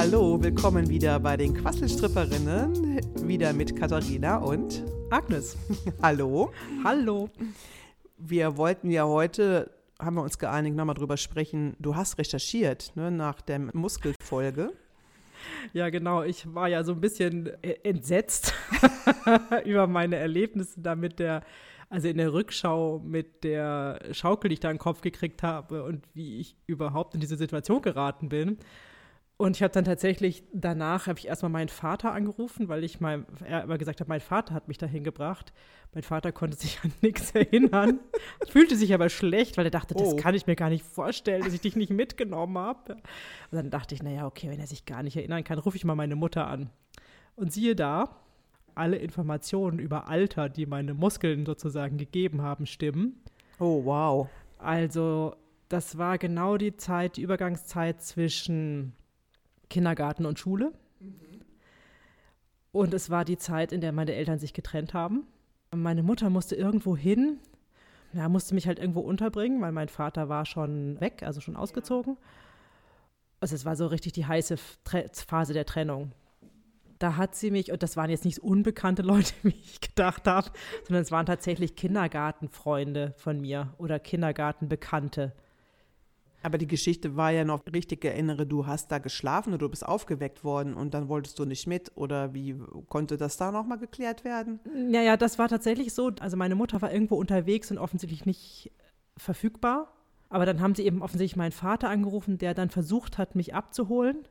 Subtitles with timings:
[0.00, 5.58] hallo, willkommen wieder bei den Quasselstripperinnen, wieder mit Katharina und Agnes.
[6.02, 6.54] hallo.
[6.82, 7.28] Hallo.
[8.16, 11.76] Wir wollten ja heute, haben wir uns geeinigt, nochmal drüber sprechen.
[11.80, 14.72] Du hast recherchiert ne, nach der Muskelfolge.
[15.74, 16.22] Ja, genau.
[16.22, 18.54] Ich war ja so ein bisschen äh, entsetzt
[19.66, 21.42] über meine Erlebnisse da mit der,
[21.90, 26.06] also in der Rückschau mit der Schaukel, die ich da den Kopf gekriegt habe und
[26.14, 28.56] wie ich überhaupt in diese Situation geraten bin.
[29.40, 33.24] Und ich habe dann tatsächlich danach habe ich erstmal meinen Vater angerufen, weil ich mal
[33.42, 35.54] er immer gesagt habe, mein Vater hat mich dahin gebracht.
[35.94, 38.00] Mein Vater konnte sich an nichts erinnern,
[38.50, 40.16] fühlte sich aber schlecht, weil er dachte, das Oh.
[40.16, 42.92] kann ich mir gar nicht vorstellen, dass ich dich nicht mitgenommen habe.
[42.96, 43.00] Und
[43.50, 45.94] dann dachte ich, naja, okay, wenn er sich gar nicht erinnern kann, rufe ich mal
[45.94, 46.68] meine Mutter an.
[47.34, 48.16] Und siehe da,
[48.74, 53.22] alle Informationen über Alter, die meine Muskeln sozusagen gegeben haben, stimmen.
[53.58, 54.28] Oh, wow.
[54.58, 55.34] Also,
[55.70, 58.92] das war genau die Zeit, die Übergangszeit zwischen
[59.70, 60.72] Kindergarten und Schule.
[62.72, 65.26] Und es war die Zeit, in der meine Eltern sich getrennt haben.
[65.74, 67.38] Meine Mutter musste irgendwo hin,
[68.12, 72.16] ja, musste mich halt irgendwo unterbringen, weil mein Vater war schon weg, also schon ausgezogen.
[73.40, 74.56] Also es war so richtig die heiße
[75.26, 76.12] Phase der Trennung.
[76.98, 80.50] Da hat sie mich, und das waren jetzt nicht unbekannte Leute, wie ich gedacht habe,
[80.86, 85.32] sondern es waren tatsächlich Kindergartenfreunde von mir oder Kindergartenbekannte.
[86.42, 89.86] Aber die Geschichte war ja noch richtig, erinnere, du hast da geschlafen oder du bist
[89.86, 92.56] aufgeweckt worden und dann wolltest du nicht mit oder wie
[92.88, 94.58] konnte das da nochmal geklärt werden?
[94.90, 96.10] Ja, ja, das war tatsächlich so.
[96.20, 98.72] Also meine Mutter war irgendwo unterwegs und offensichtlich nicht
[99.18, 99.92] verfügbar.
[100.30, 104.26] Aber dann haben sie eben offensichtlich meinen Vater angerufen, der dann versucht hat, mich abzuholen.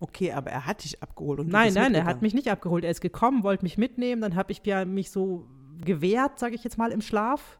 [0.00, 2.84] Okay, aber er hat dich abgeholt und Nein, nein, er hat mich nicht abgeholt.
[2.84, 4.22] Er ist gekommen, wollte mich mitnehmen.
[4.22, 5.48] Dann habe ich ja mich so
[5.84, 7.58] gewehrt, sage ich jetzt mal, im Schlaf.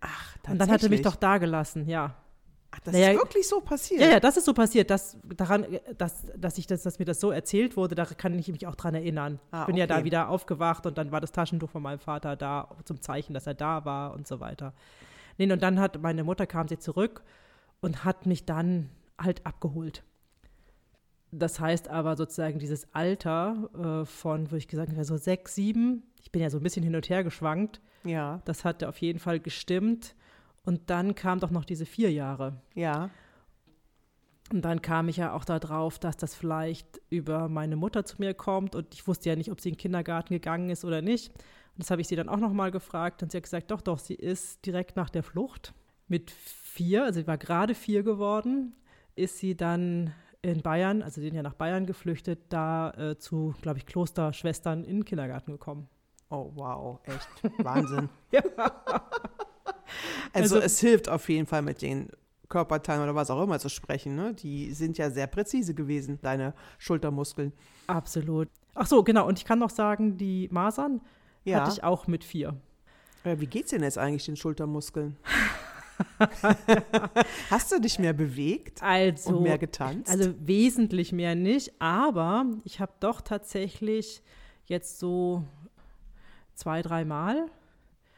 [0.00, 1.02] Ach, Und dann hat er mich tatsächlich?
[1.02, 2.14] doch da gelassen, ja.
[2.72, 4.00] Ach, das Naja, ist wirklich so passiert?
[4.00, 4.90] Ja, ja, das ist so passiert.
[4.90, 5.66] Das, daran,
[5.98, 8.76] dass, dass, ich das, dass mir das so erzählt wurde, da kann ich mich auch
[8.76, 9.40] dran erinnern.
[9.50, 10.04] Ah, ich bin ja da okay.
[10.04, 13.54] wieder aufgewacht und dann war das Taschentuch von meinem Vater da zum Zeichen, dass er
[13.54, 14.72] da war und so weiter.
[15.38, 17.22] Nee, und dann hat meine Mutter kam sie zurück
[17.80, 20.04] und hat mich dann halt abgeholt.
[21.32, 26.02] Das heißt aber sozusagen dieses Alter äh, von, wo ich gesagt habe, so sechs, sieben,
[26.22, 29.18] ich bin ja so ein bisschen hin und her geschwankt, Ja, das hatte auf jeden
[29.18, 30.14] Fall gestimmt.
[30.64, 32.60] Und dann kam doch noch diese vier Jahre.
[32.74, 33.10] ja.
[34.52, 38.34] Und dann kam ich ja auch darauf, dass das vielleicht über meine Mutter zu mir
[38.34, 41.28] kommt und ich wusste ja nicht, ob sie in den Kindergarten gegangen ist oder nicht.
[41.28, 44.00] Und das habe ich sie dann auch nochmal gefragt und sie hat gesagt, doch, doch,
[44.00, 45.72] sie ist direkt nach der Flucht
[46.08, 48.74] mit vier, also sie war gerade vier geworden,
[49.14, 53.54] ist sie dann in Bayern, also sie sind ja nach Bayern geflüchtet, da äh, zu,
[53.62, 55.88] glaube ich, Klosterschwestern in den Kindergarten gekommen.
[56.28, 57.28] Oh, wow, echt
[57.64, 58.08] Wahnsinn.
[58.32, 58.42] Ja.
[60.32, 62.08] Also, Also- es hilft auf jeden Fall mit den
[62.48, 64.16] Körperteilen oder was auch immer zu sprechen.
[64.16, 64.34] Ne?
[64.34, 67.52] Die sind ja sehr präzise gewesen, deine Schultermuskeln.
[67.86, 68.48] Absolut.
[68.74, 69.26] Ach so, genau.
[69.28, 71.00] Und ich kann noch sagen, die Masern
[71.44, 71.60] Ja.
[71.60, 72.56] hatte ich auch mit vier.
[73.22, 75.16] Wie geht's denn jetzt eigentlich den Schultermuskeln?
[77.50, 80.10] Hast du dich mehr bewegt Also, und mehr getanzt?
[80.10, 84.22] Also wesentlich mehr nicht, aber ich habe doch tatsächlich
[84.66, 85.44] jetzt so
[86.54, 87.46] zwei, dreimal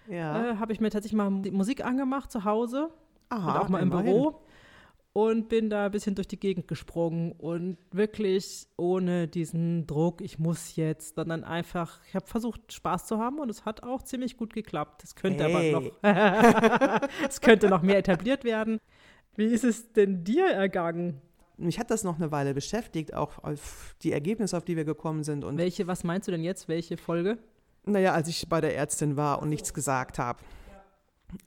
[0.09, 0.53] ja.
[0.53, 2.91] äh, habe ich mir tatsächlich mal die Musik angemacht zu Hause
[3.29, 3.91] Aha, und auch mal im.
[3.91, 4.43] Büro
[5.13, 10.39] und bin da ein bisschen durch die Gegend gesprungen und wirklich ohne diesen Druck, ich
[10.39, 14.37] muss jetzt, sondern einfach, ich habe versucht, Spaß zu haben und es hat auch ziemlich
[14.37, 15.05] gut geklappt.
[15.05, 15.75] Es könnte Hey.
[15.75, 18.79] aber noch, es könnte noch mehr etabliert werden.
[19.37, 21.21] Wie ist es denn dir ergangen?
[21.59, 25.25] Mich hat das noch eine Weile beschäftigt, auch auf die Ergebnisse, auf die wir gekommen
[25.25, 25.45] sind.
[25.45, 26.69] Und Welche, was meinst du denn jetzt?
[26.69, 27.39] Welche Folge?
[27.85, 30.41] Naja, als ich bei der Ärztin war und nichts gesagt habe.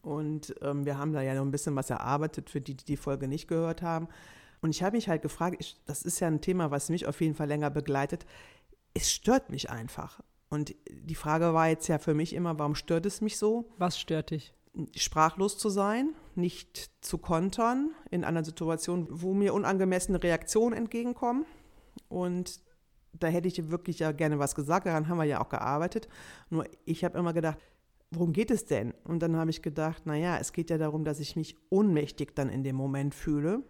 [0.02, 2.98] Und ähm, wir haben da ja noch ein bisschen was erarbeitet für die, die die
[2.98, 4.08] Folge nicht gehört haben.
[4.62, 7.22] Und ich habe mich halt gefragt, ich, das ist ja ein Thema, was mich auf
[7.22, 8.26] jeden Fall länger begleitet.
[8.94, 10.22] Es stört mich einfach.
[10.50, 14.00] Und die Frage war jetzt ja für mich immer, warum stört es mich so, Was
[14.00, 14.54] stört dich?
[14.96, 21.46] sprachlos zu sein, nicht zu kontern in einer Situation, wo mir unangemessene Reaktionen entgegenkommen.
[22.10, 22.60] Und
[23.20, 26.08] da hätte ich wirklich ja gerne was gesagt, daran haben wir ja auch gearbeitet.
[26.50, 27.58] Nur ich habe immer gedacht,
[28.12, 28.94] worum geht es denn?
[29.04, 32.50] Und dann habe ich gedacht, naja, es geht ja darum, dass ich mich ohnmächtig dann
[32.50, 33.64] in dem Moment fühle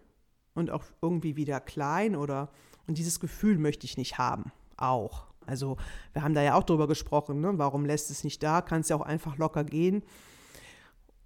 [0.54, 2.50] und auch irgendwie wieder klein oder,
[2.86, 5.26] und dieses Gefühl möchte ich nicht haben, auch.
[5.46, 5.76] Also
[6.12, 7.52] wir haben da ja auch drüber gesprochen, ne?
[7.56, 10.02] warum lässt es nicht da, kann es ja auch einfach locker gehen.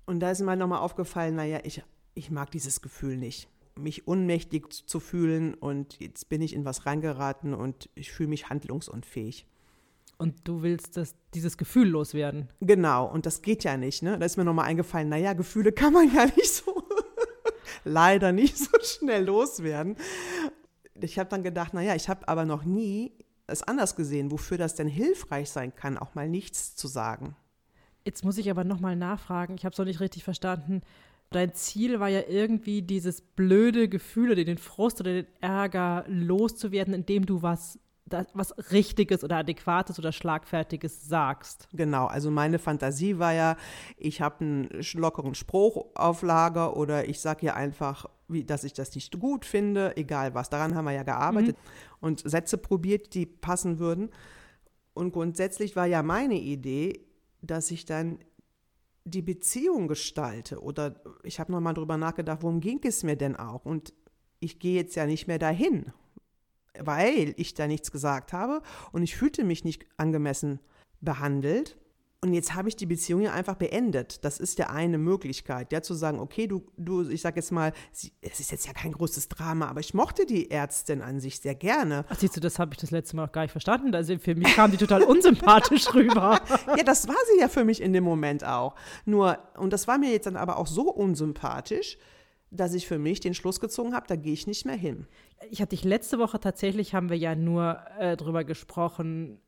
[0.06, 1.82] Und da ist mir nochmal aufgefallen, naja, ich,
[2.14, 3.48] ich mag dieses Gefühl nicht.
[3.82, 8.48] Mich ohnmächtig zu fühlen und jetzt bin ich in was reingeraten und ich fühle mich
[8.48, 9.46] handlungsunfähig.
[10.18, 12.50] Und du willst das, dieses Gefühl loswerden.
[12.60, 14.02] Genau, und das geht ja nicht.
[14.02, 14.18] Ne?
[14.18, 16.82] Da ist mir nochmal eingefallen, naja, Gefühle kann man ja nicht so,
[17.84, 19.96] leider nicht so schnell loswerden.
[21.00, 23.14] ich habe dann gedacht, naja, ich habe aber noch nie
[23.46, 27.36] es anders gesehen, wofür das denn hilfreich sein kann, auch mal nichts zu sagen.
[28.04, 30.82] Jetzt muss ich aber nochmal nachfragen, ich habe es noch nicht richtig verstanden.
[31.30, 36.92] Dein Ziel war ja irgendwie dieses blöde Gefühl oder den Frust oder den Ärger loszuwerden,
[36.92, 37.78] indem du was
[38.32, 41.68] was Richtiges oder Adäquates oder Schlagfertiges sagst.
[41.72, 43.56] Genau, also meine Fantasie war ja,
[43.96, 48.72] ich habe einen lockeren Spruch auf Lager oder ich sage ja einfach, wie, dass ich
[48.72, 50.50] das nicht gut finde, egal was.
[50.50, 51.96] Daran haben wir ja gearbeitet mhm.
[52.00, 54.10] und Sätze probiert, die passen würden.
[54.92, 57.06] Und grundsätzlich war ja meine Idee,
[57.42, 58.18] dass ich dann
[59.04, 60.60] die Beziehung gestalte.
[60.60, 63.64] Oder ich habe nochmal drüber nachgedacht, worum ging es mir denn auch?
[63.64, 63.94] Und
[64.38, 65.92] ich gehe jetzt ja nicht mehr dahin
[66.78, 68.62] weil ich da nichts gesagt habe
[68.92, 70.60] und ich fühlte mich nicht angemessen
[71.00, 71.78] behandelt.
[72.22, 74.22] Und jetzt habe ich die Beziehung ja einfach beendet.
[74.26, 77.72] Das ist ja eine Möglichkeit, ja, zu sagen, okay, du, du, ich sage jetzt mal,
[77.92, 81.40] sie, es ist jetzt ja kein großes Drama, aber ich mochte die Ärztin an sich
[81.40, 82.04] sehr gerne.
[82.10, 83.94] Ach, siehst du, das habe ich das letzte Mal auch gar nicht verstanden.
[83.94, 86.38] Also für mich kam die total unsympathisch rüber.
[86.76, 88.74] ja, das war sie ja für mich in dem Moment auch.
[89.06, 91.96] Nur, und das war mir jetzt dann aber auch so unsympathisch,
[92.50, 95.06] dass ich für mich den Schluss gezogen habe, da gehe ich nicht mehr hin.
[95.50, 99.40] Ich hatte dich letzte Woche tatsächlich, haben wir ja nur äh, darüber gesprochen,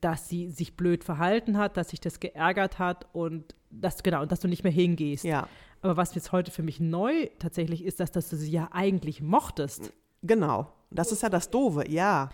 [0.00, 4.32] dass sie sich blöd verhalten hat, dass sich das geärgert hat und dass, genau, und
[4.32, 5.24] dass du nicht mehr hingehst.
[5.24, 5.48] Ja.
[5.82, 9.22] Aber was jetzt heute für mich neu tatsächlich ist, dass, dass du sie ja eigentlich
[9.22, 9.92] mochtest.
[10.22, 10.72] Genau.
[10.90, 12.30] Das ist ja das Doofe, ja.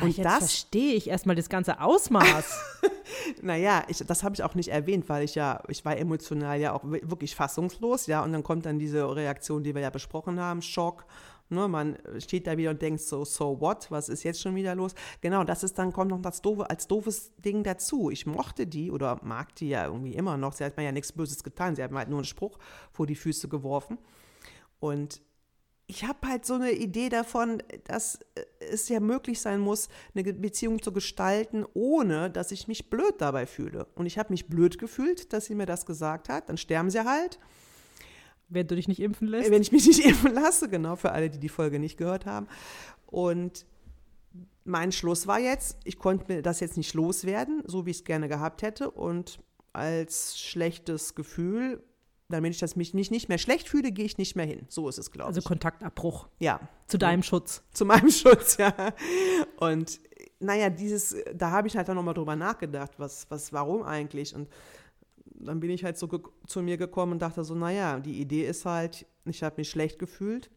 [0.00, 2.80] Und Ach, jetzt das verstehe ich erstmal das ganze Ausmaß.
[3.42, 6.72] naja, ich, das habe ich auch nicht erwähnt, weil ich ja, ich war emotional ja
[6.72, 10.62] auch wirklich fassungslos, ja, und dann kommt dann diese Reaktion, die wir ja besprochen haben,
[10.62, 11.04] Schock.
[11.50, 14.74] Ne, man steht da wieder und denkt so, so what, was ist jetzt schon wieder
[14.74, 14.94] los?
[15.22, 18.10] Genau, das ist dann, kommt noch das doofe, als doofes Ding dazu.
[18.10, 20.52] Ich mochte die oder mag die ja irgendwie immer noch.
[20.52, 21.74] Sie hat mir ja nichts Böses getan.
[21.74, 22.58] Sie hat mir halt nur einen Spruch
[22.92, 23.98] vor die Füße geworfen.
[24.78, 25.22] Und
[25.86, 28.18] ich habe halt so eine Idee davon, dass
[28.60, 33.46] es ja möglich sein muss, eine Beziehung zu gestalten, ohne dass ich mich blöd dabei
[33.46, 33.86] fühle.
[33.94, 36.50] Und ich habe mich blöd gefühlt, dass sie mir das gesagt hat.
[36.50, 37.38] Dann sterben sie halt.
[38.48, 39.50] Wenn du dich nicht impfen lässt?
[39.50, 42.48] Wenn ich mich nicht impfen lasse, genau, für alle, die die Folge nicht gehört haben.
[43.06, 43.66] Und
[44.64, 48.04] mein Schluss war jetzt, ich konnte mir das jetzt nicht loswerden, so wie ich es
[48.04, 48.90] gerne gehabt hätte.
[48.90, 49.40] Und
[49.72, 51.82] als schlechtes Gefühl
[52.28, 54.66] damit ich das mich nicht, nicht mehr schlecht fühle, gehe ich nicht mehr hin.
[54.68, 55.44] So ist es, glaube also ich.
[55.44, 56.28] Also Kontaktabbruch.
[56.38, 56.60] Ja.
[56.86, 57.62] Zu deinem Schutz.
[57.72, 58.72] Zu meinem Schutz, ja.
[59.56, 60.00] Und
[60.38, 64.34] naja, dieses, da habe ich halt dann nochmal drüber nachgedacht, was, was, warum eigentlich?
[64.34, 64.48] Und
[65.40, 66.08] dann bin ich halt so
[66.46, 69.98] zu mir gekommen und dachte so, naja, die Idee ist halt, ich habe mich schlecht
[69.98, 70.50] gefühlt,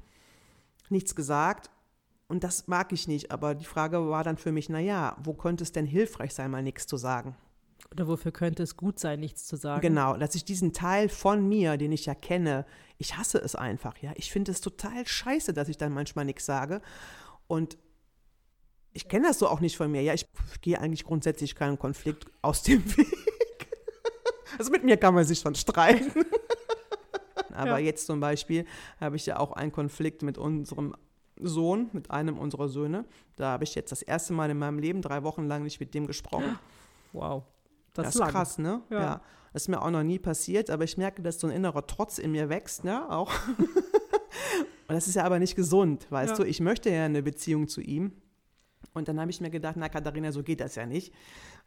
[0.90, 1.70] nichts gesagt
[2.28, 3.32] und das mag ich nicht.
[3.32, 6.64] Aber die Frage war dann für mich, naja, wo könnte es denn hilfreich sein, mal
[6.64, 7.36] nichts zu sagen?
[7.92, 9.82] Oder wofür könnte es gut sein, nichts zu sagen?
[9.82, 12.66] Genau, dass ich diesen Teil von mir, den ich ja kenne,
[12.98, 14.14] ich hasse es einfach, ja.
[14.16, 16.82] Ich finde es total scheiße, dass ich dann manchmal nichts sage.
[17.48, 17.78] Und
[18.94, 20.02] ich kenne das so auch nicht von mir.
[20.02, 20.28] Ja, ich
[20.62, 23.08] gehe eigentlich grundsätzlich keinen Konflikt aus dem Weg.
[24.58, 26.26] Also mit mir kann man sich schon streiten.
[27.54, 27.86] Aber ja.
[27.86, 28.66] jetzt zum Beispiel
[29.00, 30.96] habe ich ja auch einen Konflikt mit unserem
[31.40, 33.06] Sohn, mit einem unserer Söhne.
[33.36, 35.94] Da habe ich jetzt das erste Mal in meinem Leben drei Wochen lang nicht mit
[35.94, 36.58] dem gesprochen.
[37.14, 37.44] Wow.
[37.94, 38.30] Das, das ist lang.
[38.32, 38.82] krass, ne?
[38.90, 39.00] Ja.
[39.00, 39.22] ja.
[39.54, 42.20] Das ist mir auch noch nie passiert, aber ich merke, dass so ein innerer Trotz
[42.20, 43.10] in mir wächst, ne?
[43.10, 43.32] Auch.
[44.88, 46.38] Und das ist ja aber nicht gesund, weißt ja.
[46.38, 46.50] du?
[46.50, 48.14] Ich möchte ja eine Beziehung zu ihm.
[48.94, 51.14] Und dann habe ich mir gedacht, na Katharina, so geht das ja nicht.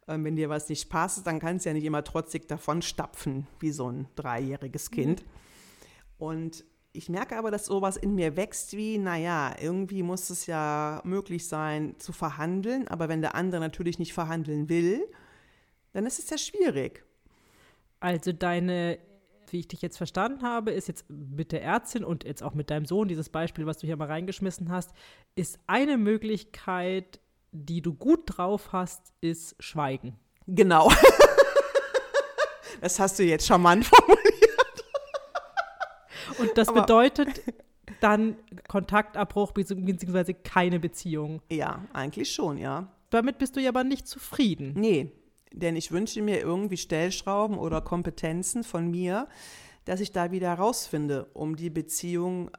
[0.07, 3.47] Ähm, wenn dir was nicht passt, dann kannst du ja nicht immer trotzig davon stapfen,
[3.59, 5.21] wie so ein dreijähriges Kind.
[5.21, 5.27] Mhm.
[6.17, 11.01] Und ich merke aber, dass sowas in mir wächst wie, naja, irgendwie muss es ja
[11.03, 15.05] möglich sein zu verhandeln, aber wenn der andere natürlich nicht verhandeln will,
[15.91, 17.03] dann ist es ja schwierig.
[17.99, 18.99] Also deine,
[19.53, 22.69] wie ich dich jetzt verstanden habe, ist jetzt mit der Ärztin und jetzt auch mit
[22.69, 24.91] deinem Sohn, dieses Beispiel, was du hier mal reingeschmissen hast,
[25.35, 27.19] ist eine Möglichkeit,
[27.51, 30.17] die du gut drauf hast, ist Schweigen.
[30.47, 30.91] Genau.
[32.81, 34.25] das hast du jetzt charmant formuliert.
[36.37, 37.41] Und das Aber bedeutet
[38.01, 38.35] dann
[38.67, 40.33] Kontaktabbruch bzw.
[40.33, 41.41] keine Beziehung.
[41.49, 42.91] Ja, eigentlich schon, ja.
[43.09, 44.73] Damit bist du ja aber nicht zufrieden.
[44.75, 45.11] Nee,
[45.55, 49.27] denn ich wünsche mir irgendwie Stellschrauben oder Kompetenzen von mir,
[49.85, 52.51] dass ich da wieder herausfinde, um die Beziehung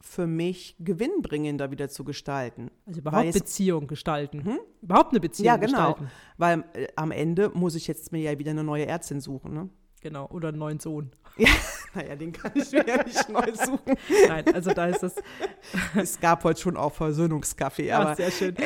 [0.00, 2.70] für mich gewinnbringender wieder zu gestalten.
[2.86, 4.44] Also überhaupt Beziehung gestalten.
[4.44, 4.58] Hm?
[4.80, 6.10] Überhaupt eine Beziehung ja, genau, gestalten.
[6.36, 9.52] Weil äh, am Ende muss ich jetzt mir ja wieder eine neue Ärztin suchen.
[9.52, 9.68] Ne?
[10.00, 11.10] Genau, oder einen neuen Sohn.
[11.36, 11.50] Ja,
[11.94, 13.94] naja, den kann ich mir ja nicht neu suchen.
[14.26, 15.14] Nein, also da ist das.
[15.94, 18.10] es gab heute schon auch Versöhnungskaffee, aber.
[18.10, 18.56] Ach, sehr schön.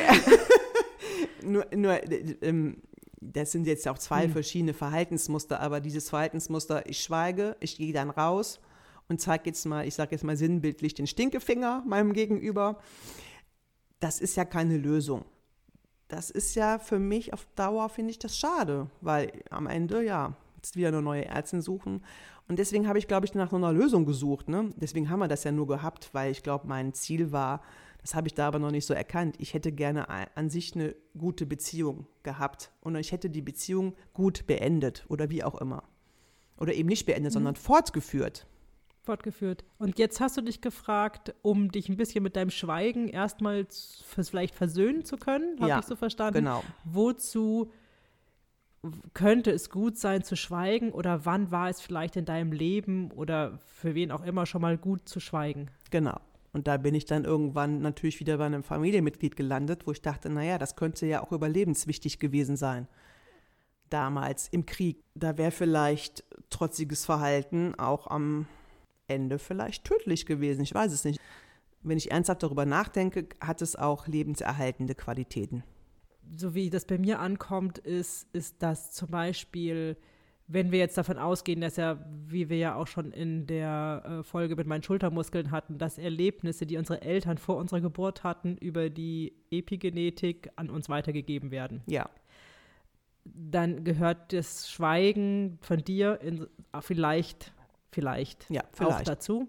[1.43, 1.99] nur, nur
[2.41, 2.81] ähm,
[3.31, 4.31] das sind jetzt auch zwei mhm.
[4.31, 8.59] verschiedene Verhaltensmuster, aber dieses Verhaltensmuster, ich schweige, ich gehe dann raus
[9.07, 12.79] und zeige jetzt mal, ich sage jetzt mal sinnbildlich den Stinkefinger meinem Gegenüber.
[13.99, 15.23] das ist ja keine Lösung.
[16.09, 20.35] Das ist ja für mich auf Dauer, finde ich das schade, weil am Ende, ja,
[20.57, 22.03] jetzt wieder eine neue Ärztin suchen.
[22.47, 24.49] Und deswegen habe ich, glaube ich, nach so einer Lösung gesucht.
[24.49, 24.71] Ne?
[24.75, 27.61] Deswegen haben wir das ja nur gehabt, weil ich glaube, mein Ziel war,
[28.03, 29.37] das habe ich da aber noch nicht so erkannt.
[29.39, 34.45] Ich hätte gerne an sich eine gute Beziehung gehabt und ich hätte die Beziehung gut
[34.45, 35.83] beendet oder wie auch immer.
[36.57, 37.33] Oder eben nicht beendet, mhm.
[37.33, 38.45] sondern fortgeführt.
[39.03, 39.63] Fortgeführt.
[39.77, 44.53] Und jetzt hast du dich gefragt, um dich ein bisschen mit deinem Schweigen erstmal vielleicht
[44.53, 46.39] versöhnen zu können, habe ja, ich so verstanden.
[46.39, 46.61] Genau.
[46.83, 47.71] Wozu
[49.13, 53.59] könnte es gut sein zu schweigen oder wann war es vielleicht in deinem Leben oder
[53.65, 55.69] für wen auch immer schon mal gut zu schweigen?
[55.89, 56.19] Genau.
[56.53, 60.29] Und da bin ich dann irgendwann natürlich wieder bei einem Familienmitglied gelandet, wo ich dachte,
[60.29, 62.87] naja, das könnte ja auch überlebenswichtig gewesen sein.
[63.89, 68.47] Damals im Krieg, da wäre vielleicht trotziges Verhalten auch am
[69.07, 70.61] Ende vielleicht tödlich gewesen.
[70.61, 71.19] Ich weiß es nicht.
[71.81, 75.63] Wenn ich ernsthaft darüber nachdenke, hat es auch lebenserhaltende Qualitäten
[76.35, 79.97] so wie das bei mir ankommt, ist, ist dass zum Beispiel,
[80.47, 84.23] wenn wir jetzt davon ausgehen, dass ja, wie wir ja auch schon in der äh,
[84.23, 88.89] Folge mit meinen Schultermuskeln hatten, dass Erlebnisse, die unsere Eltern vor unserer Geburt hatten, über
[88.89, 91.81] die Epigenetik an uns weitergegeben werden.
[91.87, 92.09] Ja.
[93.23, 96.45] Dann gehört das Schweigen von dir in,
[96.81, 97.53] vielleicht,
[97.91, 98.99] vielleicht, ja, vielleicht.
[98.99, 99.47] auch dazu.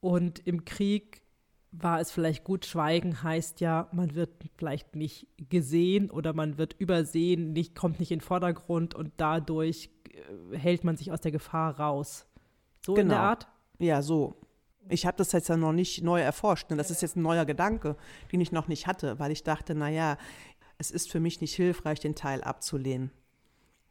[0.00, 1.22] Und im Krieg
[1.72, 6.74] war es vielleicht gut, Schweigen heißt ja, man wird vielleicht nicht gesehen oder man wird
[6.78, 9.90] übersehen, nicht, kommt nicht in den Vordergrund und dadurch
[10.52, 12.26] hält man sich aus der Gefahr raus.
[12.84, 13.02] So genau.
[13.02, 13.28] in der genau.
[13.28, 13.48] Art?
[13.78, 14.36] Ja, so.
[14.88, 16.70] Ich habe das jetzt ja noch nicht neu erforscht.
[16.70, 16.76] Ne?
[16.76, 17.96] Das ist jetzt ein neuer Gedanke,
[18.32, 20.16] den ich noch nicht hatte, weil ich dachte, naja,
[20.78, 23.10] es ist für mich nicht hilfreich, den Teil abzulehnen.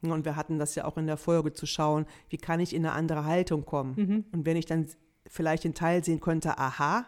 [0.02, 2.86] Und wir hatten das ja auch in der Folge zu schauen, wie kann ich in
[2.86, 3.96] eine andere Haltung kommen.
[3.96, 4.26] Mhm.
[4.32, 4.88] Und wenn ich dann
[5.28, 7.06] vielleicht den Teil sehen könnte, aha,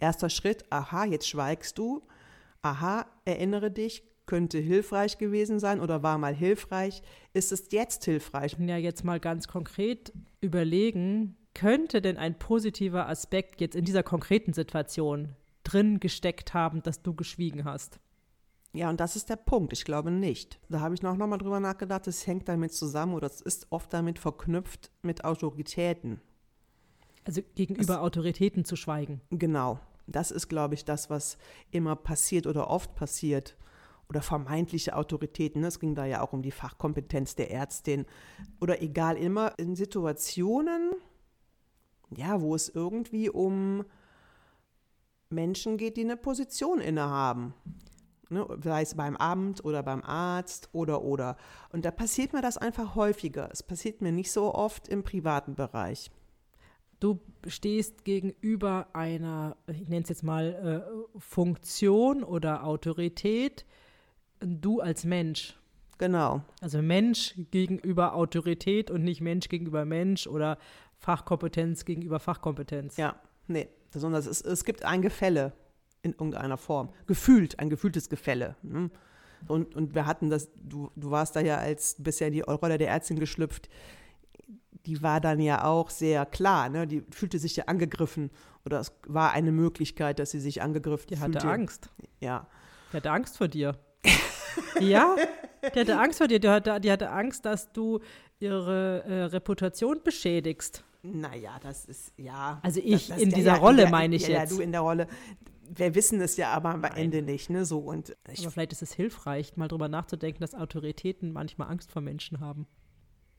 [0.00, 2.02] Erster Schritt, aha, jetzt schweigst du.
[2.62, 7.02] Aha, erinnere dich, könnte hilfreich gewesen sein oder war mal hilfreich.
[7.32, 8.56] Ist es jetzt hilfreich?
[8.60, 14.52] Ja, jetzt mal ganz konkret überlegen, könnte denn ein positiver Aspekt jetzt in dieser konkreten
[14.52, 15.34] Situation
[15.64, 17.98] drin gesteckt haben, dass du geschwiegen hast?
[18.72, 19.72] Ja, und das ist der Punkt.
[19.72, 20.60] Ich glaube nicht.
[20.68, 23.66] Da habe ich noch, noch mal drüber nachgedacht, es hängt damit zusammen oder es ist
[23.70, 26.20] oft damit verknüpft mit Autoritäten.
[27.24, 29.22] Also gegenüber das, Autoritäten zu schweigen.
[29.30, 29.80] Genau.
[30.06, 31.36] Das ist, glaube ich, das, was
[31.72, 33.56] immer passiert oder oft passiert.
[34.10, 35.64] Oder vermeintliche Autoritäten.
[35.64, 38.04] Es ging da ja auch um die Fachkompetenz der Ärztin.
[38.60, 40.90] Oder egal, immer in Situationen,
[42.14, 43.84] ja, wo es irgendwie um
[45.30, 47.54] Menschen geht, die eine Position innehaben.
[48.30, 51.36] Ne, sei es beim Amt oder beim Arzt oder oder.
[51.72, 53.48] Und da passiert mir das einfach häufiger.
[53.50, 56.12] Es passiert mir nicht so oft im privaten Bereich.
[57.00, 63.66] Du stehst gegenüber einer, ich nenne es jetzt mal, äh, Funktion oder Autorität,
[64.40, 65.56] du als Mensch.
[65.98, 66.42] Genau.
[66.60, 70.58] Also Mensch gegenüber Autorität und nicht Mensch gegenüber Mensch oder
[70.98, 72.96] Fachkompetenz gegenüber Fachkompetenz.
[72.96, 73.16] Ja,
[73.48, 75.52] nee, sondern es, es gibt ein Gefälle
[76.02, 76.90] in irgendeiner Form.
[77.06, 78.56] Gefühlt, ein gefühltes Gefälle.
[78.62, 78.90] Ne?
[79.46, 82.88] Und, und wir hatten das, du, du warst da ja als bisher die Rolle der
[82.88, 83.68] Ärztin geschlüpft
[84.86, 86.86] die war dann ja auch sehr klar, ne?
[86.86, 88.30] die fühlte sich ja angegriffen
[88.64, 91.32] oder es war eine Möglichkeit, dass sie sich angegriffen die fühlte.
[91.32, 91.90] Die hatte Angst.
[92.20, 92.46] Ja.
[92.92, 93.78] Die hatte Angst vor dir.
[94.80, 95.16] Ja,
[95.74, 96.38] die hatte Angst vor dir.
[96.38, 98.00] Die hatte, die hatte Angst, dass du
[98.38, 100.84] ihre äh, Reputation beschädigst.
[101.02, 102.60] Naja, das ist, ja.
[102.62, 104.52] Also ich das, das, in dieser ja, Rolle ja, meine ich ja, jetzt.
[104.52, 105.06] Ja, du in der Rolle.
[105.72, 106.96] Wir wissen es ja aber am Nein.
[106.96, 107.64] Ende nicht, ne?
[107.64, 112.02] So und aber vielleicht ist es hilfreich, mal drüber nachzudenken, dass Autoritäten manchmal Angst vor
[112.02, 112.66] Menschen haben.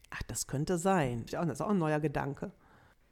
[0.10, 1.26] Ach, das könnte sein.
[1.30, 2.52] Das ist auch ein neuer Gedanke.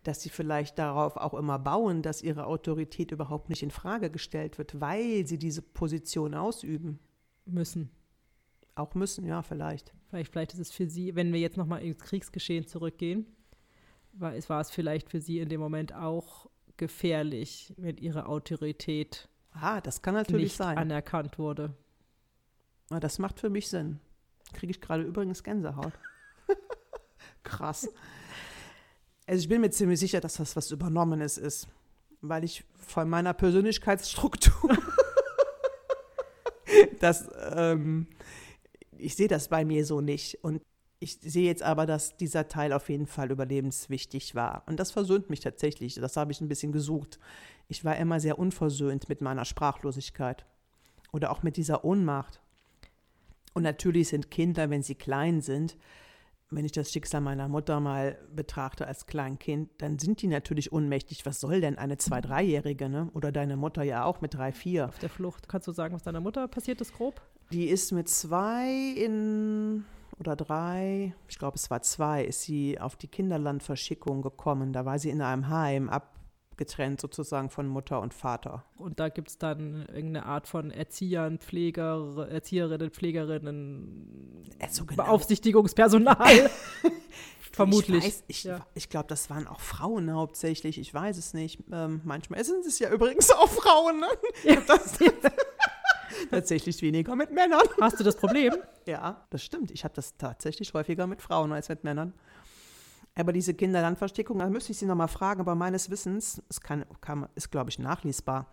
[0.04, 4.58] Dass sie vielleicht darauf auch immer bauen, dass ihre Autorität überhaupt nicht in Frage gestellt
[4.58, 7.00] wird, weil sie diese Position ausüben.
[7.46, 7.92] Müssen.
[8.80, 9.94] Auch müssen, ja, vielleicht.
[10.10, 13.28] Vielleicht, vielleicht ist es für sie, wenn wir jetzt nochmal ins Kriegsgeschehen zurückgehen,
[14.14, 19.28] war es, war es vielleicht für sie in dem Moment auch gefährlich, wenn ihre Autorität
[19.52, 20.78] ah, das kann natürlich nicht sein.
[20.78, 21.74] anerkannt wurde.
[22.90, 24.00] Ah, das macht für mich Sinn.
[24.54, 25.94] Kriege ich gerade übrigens Gänsehaut.
[27.44, 27.90] Krass.
[29.28, 31.68] Also ich bin mir ziemlich sicher, dass das was Übernommenes ist,
[32.22, 34.72] weil ich von meiner Persönlichkeitsstruktur,
[37.00, 38.08] das, ähm,
[39.00, 40.44] ich sehe das bei mir so nicht.
[40.44, 40.62] Und
[41.00, 44.64] ich sehe jetzt aber, dass dieser Teil auf jeden Fall überlebenswichtig war.
[44.66, 45.96] Und das versöhnt mich tatsächlich.
[45.96, 47.20] Das habe ich ein bisschen gesucht.
[47.68, 50.46] Ich war immer sehr unversöhnt mit meiner Sprachlosigkeit
[51.12, 52.42] oder auch mit dieser Ohnmacht.
[53.54, 55.78] Und natürlich sind Kinder, wenn sie klein sind,
[56.52, 61.26] wenn ich das Schicksal meiner Mutter mal betrachte als Kleinkind, dann sind die natürlich ohnmächtig.
[61.26, 63.10] Was soll denn eine Zwei-, Dreijährige, ne?
[63.14, 64.88] Oder deine Mutter ja auch mit drei, vier.
[64.88, 65.48] Auf der Flucht.
[65.48, 67.22] Kannst du sagen, was deiner Mutter passiert ist, grob?
[67.52, 69.86] Die ist mit zwei in
[70.20, 74.74] oder drei, ich glaube es war zwei, ist sie auf die Kinderlandverschickung gekommen.
[74.74, 78.66] Da war sie in einem Heim abgetrennt sozusagen von Mutter und Vater.
[78.76, 85.04] Und da gibt es dann irgendeine Art von Erziehern, Pfleger, Erzieherinnen, Pflegerinnen, Also genau.
[85.06, 86.50] Beaufsichtigungspersonal.
[87.52, 87.98] Vermutlich.
[88.00, 88.66] Ich, weiß, ich, Ja.
[88.76, 90.78] ich glaube, das waren auch Frauen hauptsächlich.
[90.80, 91.60] Ich weiß es nicht.
[91.72, 94.02] Ähm, manchmal sind es ja übrigens auch Frauen.
[94.02, 94.08] Ne?
[94.56, 95.00] Hab das
[96.32, 97.62] tatsächlich weniger mit Männern.
[97.80, 98.56] Hast du das Problem?
[98.86, 99.70] Ja, das stimmt.
[99.70, 102.12] Ich habe das tatsächlich häufiger mit Frauen als mit Männern.
[103.14, 107.28] Aber diese Kinderlandverstickung, da müsste ich Sie nochmal fragen, aber meines Wissens, es kann, kann,
[107.36, 108.48] ist, glaube ich, nachlesbar.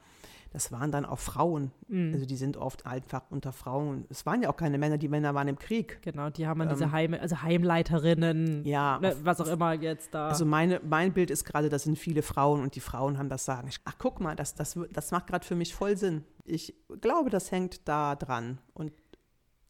[0.56, 1.70] Das waren dann auch Frauen.
[1.88, 2.14] Mhm.
[2.14, 4.06] Also die sind oft einfach unter Frauen.
[4.08, 6.00] Es waren ja auch keine Männer, die Männer waren im Krieg.
[6.00, 8.64] Genau, die haben dann diese Heime, also Heimleiterinnen, Ähm.
[8.64, 10.28] Ja, ne, was auch immer jetzt da.
[10.28, 13.44] Also meine, mein Bild ist gerade, das sind viele Frauen und die Frauen haben das
[13.44, 13.68] Sagen.
[13.68, 16.24] Ich- Ach, guck mal, das, das, das macht gerade für mich voll Sinn.
[16.46, 18.58] Ich glaube, das hängt da dran.
[18.72, 18.92] Und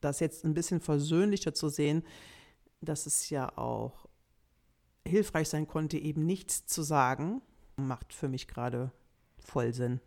[0.00, 2.04] das jetzt ein bisschen versöhnlicher zu sehen,
[2.80, 4.06] dass es ja auch
[5.04, 7.42] hilfreich sein konnte, eben nichts zu sagen,
[7.74, 8.92] macht für mich gerade
[9.40, 9.98] voll Sinn.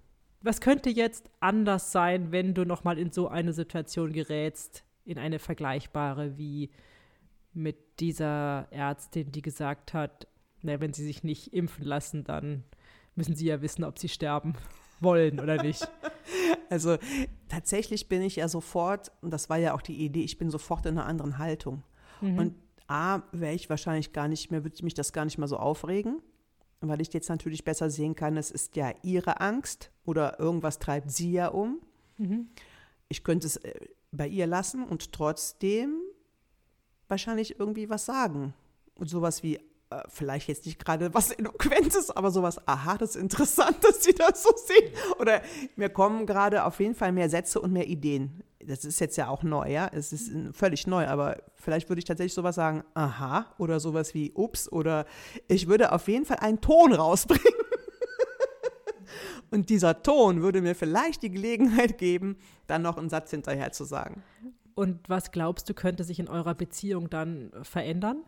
[0.42, 5.40] Was könnte jetzt anders sein, wenn du nochmal in so eine Situation gerätst, in eine
[5.40, 6.70] vergleichbare wie
[7.54, 10.28] mit dieser Ärztin, die gesagt hat,
[10.62, 12.64] na, wenn sie sich nicht impfen lassen, dann
[13.16, 14.54] müssen sie ja wissen, ob sie sterben
[15.00, 15.88] wollen oder nicht.
[16.72, 16.98] Also
[17.48, 20.86] tatsächlich bin ich ja sofort, und das war ja auch die Idee, ich bin sofort
[20.86, 21.84] in einer anderen Haltung.
[22.22, 22.56] Und
[22.88, 26.22] A, wäre ich wahrscheinlich gar nicht mehr, würde mich das gar nicht mehr so aufregen,
[26.82, 31.12] weil ich jetzt natürlich besser sehen kann, es ist ja ihre Angst oder irgendwas treibt
[31.12, 31.80] sie ja um.
[33.10, 36.00] Ich könnte es äh, bei ihr lassen und trotzdem
[37.08, 38.54] wahrscheinlich irgendwie was sagen.
[38.96, 43.22] Und sowas wie, äh, vielleicht jetzt nicht gerade was Eloquentes, aber sowas, aha, das ist
[43.22, 44.94] interessant, dass sie das so sehen.
[45.20, 45.42] Oder
[45.76, 48.44] mir kommen gerade auf jeden Fall mehr Sätze und mehr Ideen.
[48.70, 52.06] Das ist jetzt ja auch neu, ja, es ist völlig neu, aber vielleicht würde ich
[52.06, 55.06] tatsächlich sowas sagen, aha, oder sowas wie, ups, oder
[55.48, 57.44] ich würde auf jeden Fall einen Ton rausbringen.
[59.52, 63.84] Und dieser Ton würde mir vielleicht die Gelegenheit geben, dann noch einen Satz hinterher zu
[63.84, 64.22] sagen.
[64.76, 68.22] Und was glaubst du, könnte sich in eurer Beziehung dann verändern?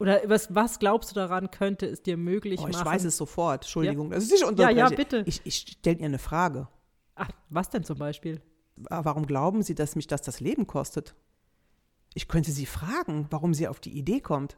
[0.00, 2.86] Oder was, was glaubst du daran, könnte es dir möglich Oh, ich machen?
[2.86, 4.78] weiß es sofort, Entschuldigung, dass ich dich Ja, unterbreche.
[4.78, 5.22] ja, bitte.
[5.26, 6.66] Ich, ich stelle dir eine Frage.
[7.14, 8.42] Ach, was denn zum Beispiel?
[8.90, 11.14] Ah, Warum glauben Sie, dass mich das das Leben kostet?
[12.14, 14.56] Ich könnte Sie fragen, warum sie auf die Idee kommt.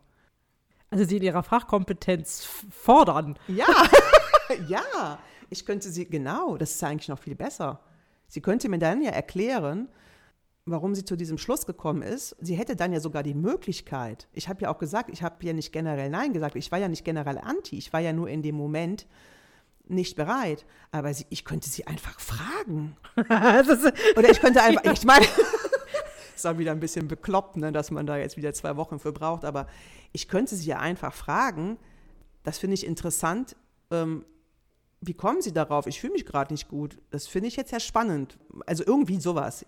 [0.90, 3.38] Also sie in ihrer Fachkompetenz fordern.
[3.48, 3.66] Ja,
[4.68, 5.18] ja,
[5.50, 7.80] ich könnte sie, genau, das ist eigentlich noch viel besser.
[8.28, 9.88] Sie könnte mir dann ja erklären,
[10.64, 12.36] warum sie zu diesem Schluss gekommen ist.
[12.40, 15.52] Sie hätte dann ja sogar die Möglichkeit, ich habe ja auch gesagt, ich habe ja
[15.52, 18.42] nicht generell Nein gesagt, ich war ja nicht generell anti, ich war ja nur in
[18.42, 19.06] dem Moment
[19.86, 20.64] nicht bereit.
[20.90, 22.96] Aber sie, ich könnte sie einfach fragen.
[23.28, 25.26] Das ist- Oder ich könnte einfach, ich meine,
[26.34, 29.12] ist auch wieder ein bisschen bekloppt, ne, dass man da jetzt wieder zwei Wochen für
[29.12, 29.66] braucht, aber
[30.12, 31.78] ich könnte sie ja einfach fragen,
[32.42, 33.56] das finde ich interessant,
[33.90, 34.24] ähm,
[35.00, 35.86] wie kommen Sie darauf?
[35.86, 36.98] Ich fühle mich gerade nicht gut.
[37.10, 38.38] Das finde ich jetzt ja spannend.
[38.66, 39.64] Also irgendwie sowas.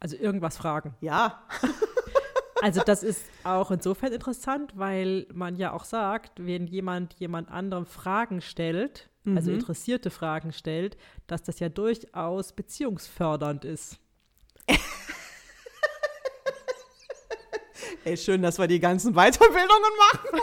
[0.00, 0.94] also irgendwas fragen.
[1.00, 1.42] Ja,
[2.62, 7.86] Also das ist auch insofern interessant, weil man ja auch sagt, wenn jemand jemand anderem
[7.86, 13.98] Fragen stellt, also interessierte Fragen stellt, dass das ja durchaus beziehungsfördernd ist.
[18.04, 20.40] ey, schön, dass wir die ganzen Weiterbildungen machen.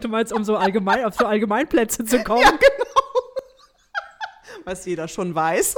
[0.00, 2.58] Du meinst, um so allgemein auf so Allgemeinplätze zu kommen?
[4.64, 5.76] was jeder schon weiß.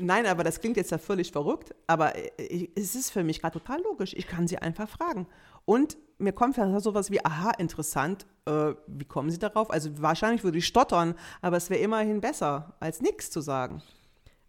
[0.00, 3.60] Nein, aber das klingt jetzt ja völlig verrückt, aber äh, es ist für mich gerade
[3.60, 4.12] total logisch.
[4.14, 5.28] Ich kann sie einfach fragen.
[5.64, 9.70] Und mir kommt sowas wie, aha, interessant, äh, wie kommen Sie darauf?
[9.70, 13.82] Also wahrscheinlich würde ich stottern, aber es wäre immerhin besser, als nichts zu sagen.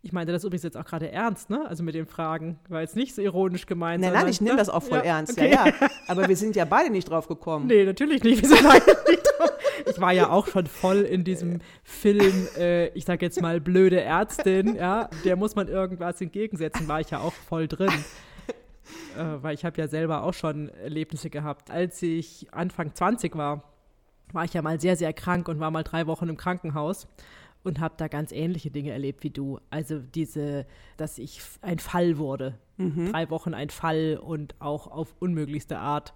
[0.06, 1.67] Ich meine das übrigens jetzt auch gerade ernst, ne?
[1.67, 2.60] Also mit den Fragen.
[2.69, 4.01] War jetzt nicht so ironisch gemeint.
[4.04, 4.60] Nein, nein, ich nehme ne?
[4.60, 5.51] das auch voll Ja, ernst, okay.
[5.51, 5.73] ja, ja.
[6.08, 7.65] Aber wir sind ja beide nicht drauf gekommen.
[7.65, 8.39] Nee, natürlich nicht.
[8.39, 9.51] Wir sind beide nicht drauf.
[9.88, 13.99] Ich war ja auch schon voll in diesem Film, äh, ich sag jetzt mal blöde
[13.99, 17.91] Ärztin, ja, der muss man irgendwas entgegensetzen, war ich ja auch voll drin.
[19.17, 21.71] Äh, weil ich habe ja selber auch schon Erlebnisse gehabt.
[21.71, 23.63] Als ich Anfang 20 war,
[24.32, 27.08] war ich ja mal sehr, sehr krank und war mal drei Wochen im Krankenhaus
[27.63, 29.60] und habe da ganz ähnliche Dinge erlebt wie du.
[29.69, 30.65] Also diese,
[30.98, 32.56] dass ich ein Fall wurde.
[33.12, 36.13] Drei Wochen ein Fall und auch auf unmöglichste Art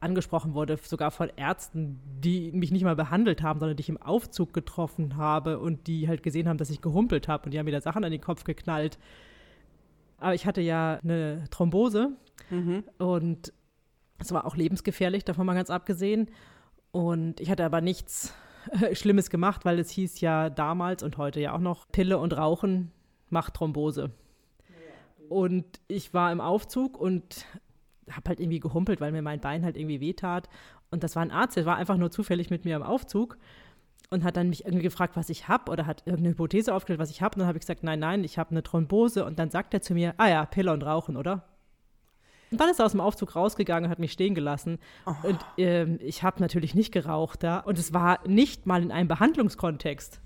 [0.00, 4.00] angesprochen wurde, sogar von Ärzten, die mich nicht mal behandelt haben, sondern die ich im
[4.00, 7.66] Aufzug getroffen habe und die halt gesehen haben, dass ich gehumpelt habe und die haben
[7.66, 8.98] mir da Sachen an den Kopf geknallt.
[10.20, 12.10] Aber ich hatte ja eine Thrombose
[12.98, 13.52] und
[14.20, 16.28] Es war auch lebensgefährlich, davon mal ganz abgesehen.
[16.92, 18.34] Und ich hatte aber nichts
[18.92, 22.92] Schlimmes gemacht, weil es hieß ja damals und heute ja auch noch, Pille und Rauchen
[23.30, 24.10] macht Thrombose.
[25.28, 27.46] Und ich war im Aufzug und
[28.10, 30.48] habe halt irgendwie gehumpelt, weil mir mein Bein halt irgendwie wehtat.
[30.90, 33.38] Und das war ein Arzt, der war einfach nur zufällig mit mir im Aufzug
[34.10, 37.10] und hat dann mich irgendwie gefragt, was ich habe oder hat irgendeine Hypothese aufgestellt, was
[37.10, 37.36] ich habe.
[37.36, 39.24] Und dann habe ich gesagt, nein, nein, ich habe eine Thrombose.
[39.24, 41.44] Und dann sagt er zu mir, ah ja, Pille und Rauchen, oder?
[42.50, 44.80] Und dann ist er aus dem Aufzug rausgegangen und hat mich stehen gelassen.
[45.06, 45.14] Oh.
[45.22, 47.60] Und ähm, ich habe natürlich nicht geraucht da.
[47.60, 50.20] Und es war nicht mal in einem Behandlungskontext.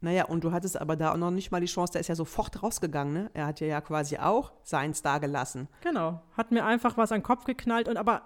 [0.00, 2.14] Naja, und du hattest aber da auch noch nicht mal die Chance, der ist ja
[2.14, 3.30] sofort rausgegangen, ne?
[3.34, 5.66] Er hat ja quasi auch seins da gelassen.
[5.80, 6.22] Genau.
[6.36, 8.22] Hat mir einfach was an den Kopf geknallt und aber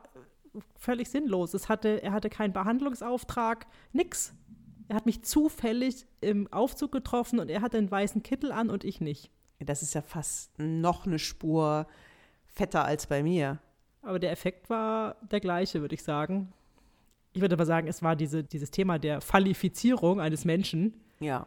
[0.76, 1.54] völlig sinnlos.
[1.54, 4.34] Es hatte, er hatte keinen Behandlungsauftrag, nix.
[4.88, 8.84] Er hat mich zufällig im Aufzug getroffen und er hatte einen weißen Kittel an und
[8.84, 9.30] ich nicht.
[9.60, 11.86] Das ist ja fast noch eine Spur
[12.46, 13.58] fetter als bei mir.
[14.02, 16.52] Aber der Effekt war der gleiche, würde ich sagen.
[17.32, 21.00] Ich würde aber sagen, es war diese, dieses Thema der Fallifizierung eines Menschen.
[21.20, 21.46] Ja.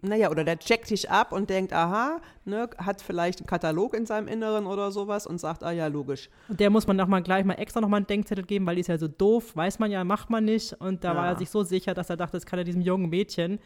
[0.00, 4.06] Naja, oder der checkt dich ab und denkt, aha, ne, hat vielleicht einen Katalog in
[4.06, 6.30] seinem Inneren oder sowas und sagt, ah ja, logisch.
[6.48, 8.76] Und der muss man noch mal gleich mal extra noch mal einen Denkzettel geben, weil
[8.76, 10.74] die ist ja so doof, weiß man ja, macht man nicht.
[10.74, 11.16] Und da ja.
[11.16, 13.58] war er sich so sicher, dass er dachte, das kann er diesem jungen Mädchen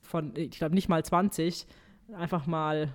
[0.00, 1.66] von, ich glaube, nicht mal 20,
[2.16, 2.92] einfach mal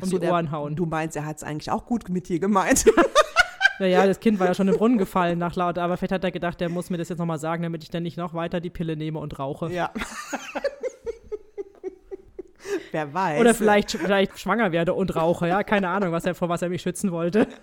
[0.00, 0.76] um so, die Ohren hauen.
[0.76, 2.84] Du meinst, er hat es eigentlich auch gut mit dir gemeint.
[3.78, 6.32] Naja, das Kind war ja schon im Brunnen gefallen nach laut, aber vielleicht hat er
[6.32, 8.70] gedacht, der muss mir das jetzt nochmal sagen, damit ich dann nicht noch weiter die
[8.70, 9.72] Pille nehme und rauche.
[9.72, 9.92] Ja.
[12.92, 13.40] Wer weiß.
[13.40, 15.62] Oder vielleicht, vielleicht schwanger werde und rauche, ja.
[15.62, 17.46] Keine Ahnung, was er, vor was er mich schützen wollte.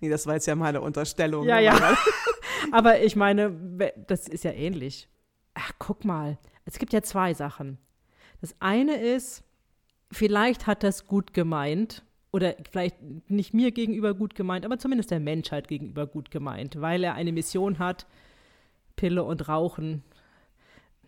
[0.00, 1.44] Nee, das war jetzt ja meine Unterstellung.
[1.44, 1.96] Ja, ja.
[2.72, 3.52] Aber ich meine,
[4.06, 5.08] das ist ja ähnlich.
[5.54, 6.38] Ach, guck mal.
[6.64, 7.78] Es gibt ja zwei Sachen.
[8.40, 9.42] Das eine ist,
[10.10, 12.96] vielleicht hat das gut gemeint oder vielleicht
[13.28, 17.32] nicht mir gegenüber gut gemeint, aber zumindest der Menschheit gegenüber gut gemeint, weil er eine
[17.32, 18.06] Mission hat,
[18.96, 20.02] Pille und Rauchen.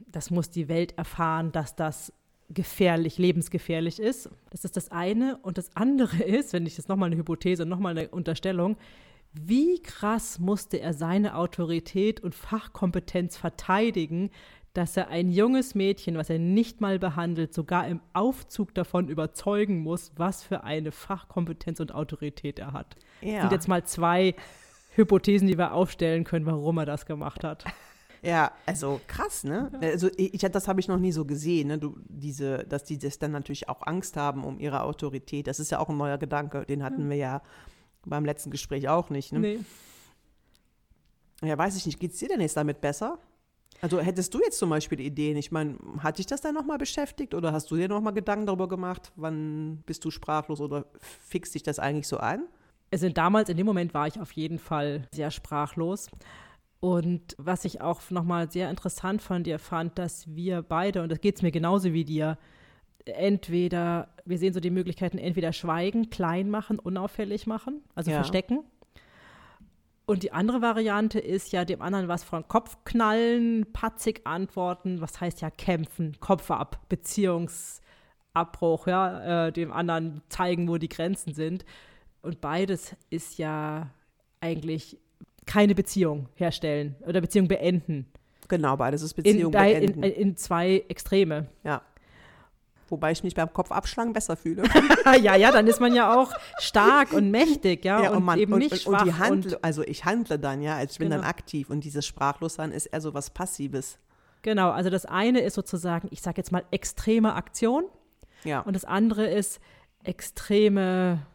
[0.07, 2.13] Das muss die Welt erfahren, dass das
[2.53, 4.29] gefährlich, lebensgefährlich ist.
[4.51, 5.39] Das ist das eine.
[5.43, 8.77] Und das andere ist, wenn ich jetzt nochmal eine Hypothese, nochmal eine Unterstellung,
[9.33, 14.31] wie krass musste er seine Autorität und Fachkompetenz verteidigen,
[14.73, 19.81] dass er ein junges Mädchen, was er nicht mal behandelt, sogar im Aufzug davon überzeugen
[19.81, 22.97] muss, was für eine Fachkompetenz und Autorität er hat.
[23.21, 23.33] Ja.
[23.33, 24.35] Das sind jetzt mal zwei
[24.95, 27.65] Hypothesen, die wir aufstellen können, warum er das gemacht hat.
[28.23, 29.71] Ja, also krass, ne?
[29.81, 31.79] Also ich, das habe ich noch nie so gesehen, ne?
[31.79, 35.47] Du, diese, dass die das dann natürlich auch Angst haben um ihre Autorität.
[35.47, 37.43] Das ist ja auch ein neuer Gedanke, den hatten wir ja
[38.05, 39.39] beim letzten Gespräch auch nicht, ne?
[39.39, 39.61] Nee.
[41.43, 41.99] Ja, weiß ich nicht.
[41.99, 43.19] Geht es dir denn jetzt damit besser?
[43.81, 45.37] Also hättest du jetzt zum Beispiel Ideen?
[45.39, 48.69] Ich meine, hat dich das dann nochmal beschäftigt oder hast du dir nochmal Gedanken darüber
[48.69, 49.11] gemacht?
[49.17, 52.43] Wann bist du sprachlos oder fixt dich das eigentlich so an?
[52.93, 56.09] Also damals, in dem Moment war ich auf jeden Fall sehr sprachlos.
[56.81, 61.21] Und was ich auch nochmal sehr interessant von dir fand, dass wir beide, und das
[61.21, 62.39] geht es mir genauso wie dir,
[63.05, 68.17] entweder, wir sehen so die Möglichkeiten, entweder schweigen, klein machen, unauffällig machen, also ja.
[68.17, 68.61] verstecken
[70.11, 75.21] und die andere Variante ist ja dem anderen was von Kopf knallen, patzig antworten, was
[75.21, 81.65] heißt ja kämpfen, Kopf ab, Beziehungsabbruch, ja, äh, dem anderen zeigen, wo die Grenzen sind.
[82.23, 83.91] Und beides ist ja
[84.41, 84.99] eigentlich
[85.47, 88.07] keine Beziehung herstellen oder Beziehung beenden.
[88.49, 90.03] Genau, beides ist Beziehung in, beenden.
[90.03, 91.47] In, in, zwei Extreme.
[91.63, 91.83] Ja.
[92.89, 94.65] Wobei ich mich beim Kopf abschlagen besser fühle.
[95.23, 98.39] ja, ja, dann ist man ja auch stark und mächtig, ja, ja und, und, man,
[98.41, 99.03] eben und, nicht und, schwach.
[99.03, 101.21] Und die Handl also ich handle dann, ja, als ich bin genau.
[101.21, 103.99] dann aktiv und dieses Sprachlossein ist eher so was Passives.
[104.43, 107.85] Genau, also das eine ist sozusagen, ich sage jetzt mal, extreme Aktion.
[108.43, 108.61] Ja.
[108.61, 109.61] Und das andere ist
[110.03, 111.27] extreme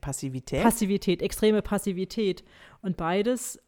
[0.00, 0.62] Passivität.
[0.62, 2.44] Passivität, extreme Passivität.
[2.84, 3.58] Und beides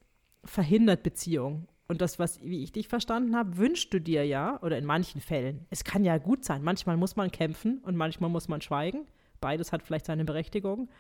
[0.45, 1.67] verhindert Beziehung.
[1.89, 5.23] Und das, was, wie ich dich verstanden habe, wünschst du dir ja, oder in manchen
[5.23, 9.07] Fällen, es kann ja gut sein, manchmal muss man kämpfen und manchmal muss man schweigen.
[9.41, 10.91] Beides hat vielleicht seine Berechtigung.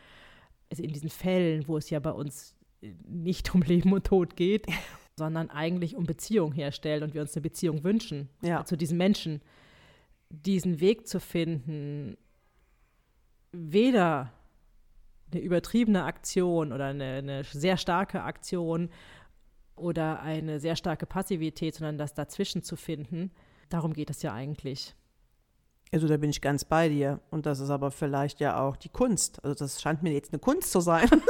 [0.70, 4.64] Also in diesen Fällen, wo es ja bei uns nicht um Leben und Tod geht,
[5.16, 8.64] sondern eigentlich um Beziehung herstellen und wir uns eine Beziehung wünschen ja.
[8.64, 9.42] zu diesen Menschen,
[10.30, 12.16] diesen Weg zu finden,
[13.52, 14.32] weder
[15.36, 18.88] eine übertriebene Aktion oder eine, eine sehr starke Aktion
[19.76, 23.30] oder eine sehr starke Passivität, sondern das dazwischen zu finden.
[23.68, 24.94] Darum geht es ja eigentlich.
[25.92, 27.20] Also da bin ich ganz bei dir.
[27.30, 29.44] Und das ist aber vielleicht ja auch die Kunst.
[29.44, 31.08] Also das scheint mir jetzt eine Kunst zu sein.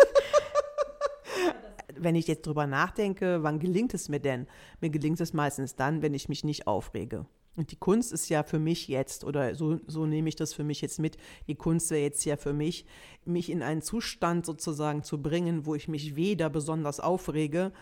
[1.99, 4.47] wenn ich jetzt drüber nachdenke, wann gelingt es mir denn?
[4.81, 7.27] Mir gelingt es meistens dann, wenn ich mich nicht aufrege.
[7.57, 10.64] Und die Kunst ist ja für mich jetzt, oder so, so nehme ich das für
[10.64, 11.16] mich jetzt mit,
[11.49, 12.85] die Kunst wäre jetzt ja für mich,
[13.25, 17.73] mich in einen Zustand sozusagen zu bringen, wo ich mich weder besonders aufrege,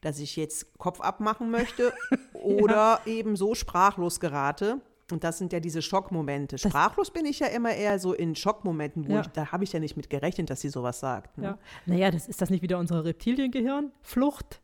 [0.00, 1.92] dass ich jetzt Kopf abmachen möchte
[2.32, 3.06] oder ja.
[3.06, 4.80] eben so sprachlos gerate.
[5.10, 6.58] Und das sind ja diese Schockmomente.
[6.58, 9.20] Sprachlos bin ich ja immer eher so in Schockmomenten, wo ja.
[9.20, 11.38] ich, da habe ich ja nicht mit gerechnet, dass sie sowas sagt.
[11.38, 11.44] Ne?
[11.44, 11.58] Ja.
[11.86, 13.92] Naja, das ist das nicht wieder unser Reptiliengehirn?
[14.02, 14.60] Flucht,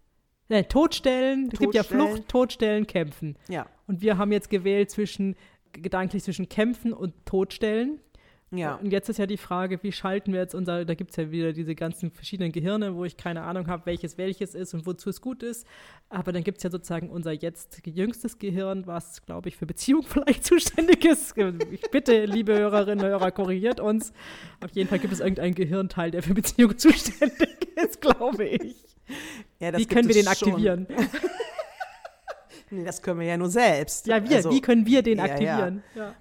[0.49, 3.37] äh, Todstellen, es gibt ja Flucht, Todstellen, Kämpfen.
[3.49, 3.67] Ja.
[3.93, 5.37] Und wir haben jetzt gewählt zwischen,
[5.75, 8.01] gedanklich zwischen Kämpfen und Todstellen.
[8.51, 8.77] Ja.
[8.77, 11.31] Und jetzt ist ja die Frage, wie schalten wir jetzt unser, da gibt es ja
[11.31, 15.11] wieder diese ganzen verschiedenen Gehirne, wo ich keine Ahnung habe, welches welches ist und wozu
[15.11, 15.67] es gut ist.
[16.09, 20.03] Aber dann gibt es ja sozusagen unser jetzt jüngstes Gehirn, was, glaube ich, für Beziehung
[20.07, 21.37] vielleicht zuständig ist.
[21.71, 24.15] Ich bitte, liebe Hörerinnen und Hörer, korrigiert uns.
[24.65, 28.75] Auf jeden Fall gibt es irgendeinen Gehirnteil, der für Beziehung zuständig ist, glaube ich.
[29.61, 30.87] Ja, wie können wir den aktivieren?
[32.73, 34.07] nee, das können wir ja nur selbst.
[34.07, 35.83] Ja, wir, also, wie können wir den aktivieren?
[35.95, 36.03] Ja.
[36.03, 36.15] ja.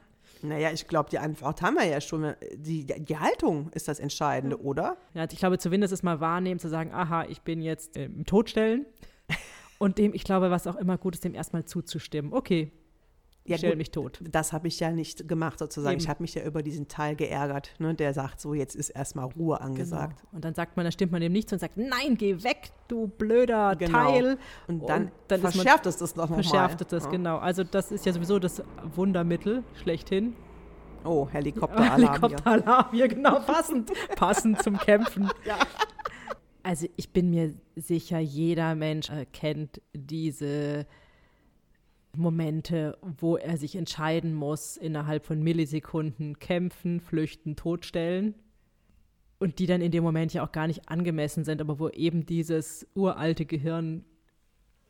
[0.44, 2.34] Naja, ich glaube, die Antwort haben wir ja schon.
[2.56, 4.62] Die, die Haltung ist das Entscheidende, ja.
[4.64, 4.98] oder?
[5.14, 8.86] Ja, ich glaube, zumindest ist mal wahrnehmen, zu sagen, aha, ich bin jetzt im Todstellen.
[9.78, 12.34] Und dem, ich glaube, was auch immer gut ist, dem erstmal zuzustimmen.
[12.34, 12.72] Okay,
[13.46, 14.20] ja, stell mich tot.
[14.22, 15.94] Das habe ich ja nicht gemacht sozusagen.
[15.94, 16.02] Eben.
[16.02, 19.26] Ich habe mich ja über diesen Teil geärgert, ne, der sagt, so jetzt ist erstmal
[19.26, 19.70] Ruhe genau.
[19.70, 20.20] angesagt.
[20.20, 20.36] Genau.
[20.36, 22.72] Und dann sagt man, da stimmt man dem nicht zu und sagt, nein, geh weg,
[22.88, 24.12] du blöder genau.
[24.12, 24.38] Teil.
[24.68, 26.36] Und dann, und dann verschärft es das noch mal.
[26.36, 27.10] Verschärft es das, ja.
[27.10, 27.38] genau.
[27.38, 28.62] Also das ist ja sowieso das
[28.96, 30.36] Wundermittel schlechthin.
[31.04, 32.02] Oh, Helikopteralarm.
[32.02, 33.92] Helikopteralarm hier, genau, passend.
[34.16, 35.30] passend zum Kämpfen.
[35.46, 35.58] Ja.
[36.64, 40.86] Also ich bin mir sicher, jeder Mensch kennt diese
[42.16, 48.36] Momente, wo er sich entscheiden muss, innerhalb von Millisekunden kämpfen, flüchten, totstellen.
[49.40, 52.26] Und die dann in dem Moment ja auch gar nicht angemessen sind, aber wo eben
[52.26, 54.06] dieses uralte Gehirn,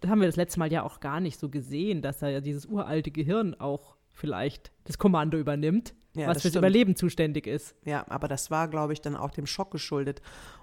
[0.01, 2.41] das haben wir das letzte Mal ja auch gar nicht so gesehen, dass da ja
[2.41, 6.55] dieses uralte Gehirn auch vielleicht das Kommando übernimmt, ja, was fürs.
[6.55, 7.75] Überleben zuständig ist.
[7.86, 10.21] Ja, aber das war, glaube ich, dann auch dem Schock geschuldet.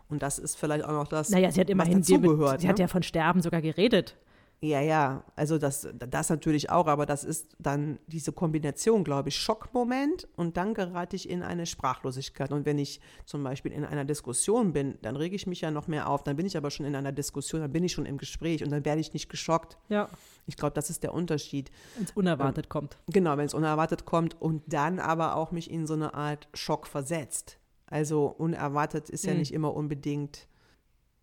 [0.08, 2.60] Und das ist vielleicht auch noch das, naja, sie hat immerhin was dazugehört.
[2.60, 2.70] Sie ne?
[2.70, 4.16] hat ja von Sterben sogar geredet.
[4.60, 9.36] Ja, ja, also das, das natürlich auch, aber das ist dann diese Kombination, glaube ich,
[9.36, 12.50] Schockmoment und dann gerate ich in eine Sprachlosigkeit.
[12.50, 15.86] Und wenn ich zum Beispiel in einer Diskussion bin, dann rege ich mich ja noch
[15.86, 18.18] mehr auf, dann bin ich aber schon in einer Diskussion, dann bin ich schon im
[18.18, 19.78] Gespräch und dann werde ich nicht geschockt.
[19.88, 20.08] Ja.
[20.46, 21.70] Ich glaube, das ist der Unterschied.
[21.94, 22.98] Wenn es unerwartet ähm, kommt.
[23.06, 26.88] Genau, wenn es unerwartet kommt und dann aber auch mich in so eine Art Schock
[26.88, 27.58] versetzt.
[27.86, 29.30] Also unerwartet ist mhm.
[29.30, 30.48] ja nicht immer unbedingt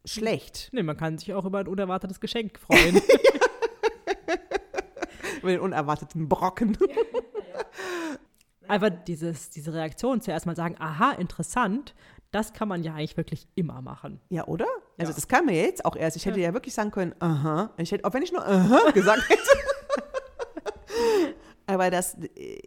[0.05, 0.69] schlecht.
[0.71, 3.01] Nee, man kann sich auch über ein unerwartetes Geschenk freuen.
[5.41, 6.77] über den unerwarteten Brocken.
[8.67, 11.93] Einfach dieses, diese Reaktion zuerst mal sagen, aha, interessant,
[12.31, 14.19] das kann man ja eigentlich wirklich immer machen.
[14.29, 14.67] Ja, oder?
[14.97, 15.15] Also ja.
[15.15, 16.17] das kann man jetzt auch erst.
[16.17, 17.71] Ich hätte ja, ja wirklich sagen können, aha.
[17.77, 19.41] Ich hätte, auch wenn ich nur aha gesagt hätte.
[21.67, 22.61] Aber das äh,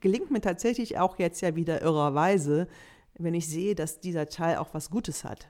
[0.00, 2.68] gelingt mir tatsächlich auch jetzt ja wieder irrerweise,
[3.18, 5.48] wenn ich sehe, dass dieser Teil auch was Gutes hat.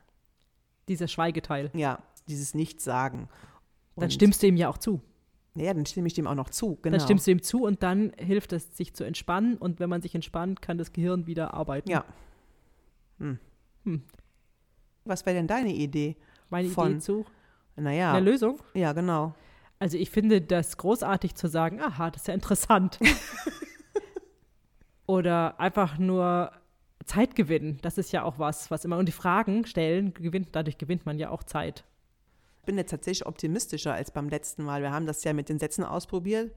[0.89, 1.71] Dieser Schweigeteil.
[1.75, 1.99] Ja,
[2.29, 3.29] dieses Nichtsagen.
[3.95, 5.01] Und dann stimmst du ihm ja auch zu.
[5.55, 6.79] Ja, dann stimme ich dem auch noch zu.
[6.83, 6.97] Genau.
[6.97, 9.57] Dann stimmst du ihm zu und dann hilft es, sich zu entspannen.
[9.57, 11.91] Und wenn man sich entspannt, kann das Gehirn wieder arbeiten.
[11.91, 12.05] Ja.
[13.19, 13.39] Hm.
[13.85, 14.03] Hm.
[15.05, 16.17] Was wäre denn deine Idee?
[16.51, 17.27] Meine von, Idee zu
[17.81, 18.61] naja, einer Lösung?
[18.75, 19.35] Ja, genau.
[19.79, 22.99] Also ich finde das großartig zu sagen, aha, das ist ja interessant.
[25.07, 26.53] Oder einfach nur
[27.09, 28.99] Zeit gewinnen, das ist ja auch was, was immer.
[28.99, 31.85] Und die Fragen stellen, gewinnt, dadurch gewinnt man ja auch Zeit.
[32.61, 34.83] Ich bin jetzt tatsächlich optimistischer als beim letzten Mal.
[34.83, 36.53] Wir haben das ja mit den Sätzen ausprobiert.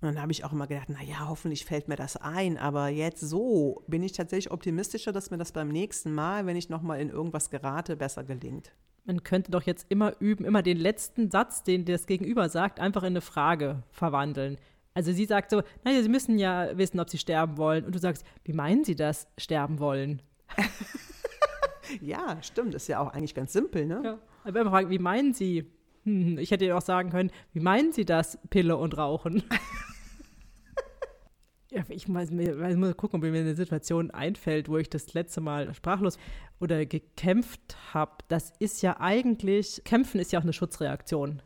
[0.00, 2.56] Und dann habe ich auch immer gedacht, naja, hoffentlich fällt mir das ein.
[2.56, 6.68] Aber jetzt so bin ich tatsächlich optimistischer, dass mir das beim nächsten Mal, wenn ich
[6.68, 8.72] nochmal in irgendwas gerate, besser gelingt.
[9.04, 13.02] Man könnte doch jetzt immer üben, immer den letzten Satz, den das Gegenüber sagt, einfach
[13.02, 14.56] in eine Frage verwandeln.
[14.98, 17.84] Also sie sagt so, naja, Sie müssen ja wissen, ob Sie sterben wollen.
[17.84, 20.22] Und du sagst, wie meinen Sie das, sterben wollen?
[22.00, 22.74] ja, stimmt.
[22.74, 24.00] Das ist ja auch eigentlich ganz simpel, ne?
[24.02, 24.18] Ja.
[24.42, 25.70] Aber immer fragen, wie meinen Sie?
[26.02, 29.44] Hm, ich hätte ihr auch sagen können, wie meinen Sie das, Pille und Rauchen?
[31.70, 35.40] ja, ich muss, ich muss gucken, ob mir eine Situation einfällt, wo ich das letzte
[35.40, 36.18] Mal sprachlos
[36.58, 38.16] oder gekämpft habe.
[38.26, 41.40] Das ist ja eigentlich, kämpfen ist ja auch eine Schutzreaktion.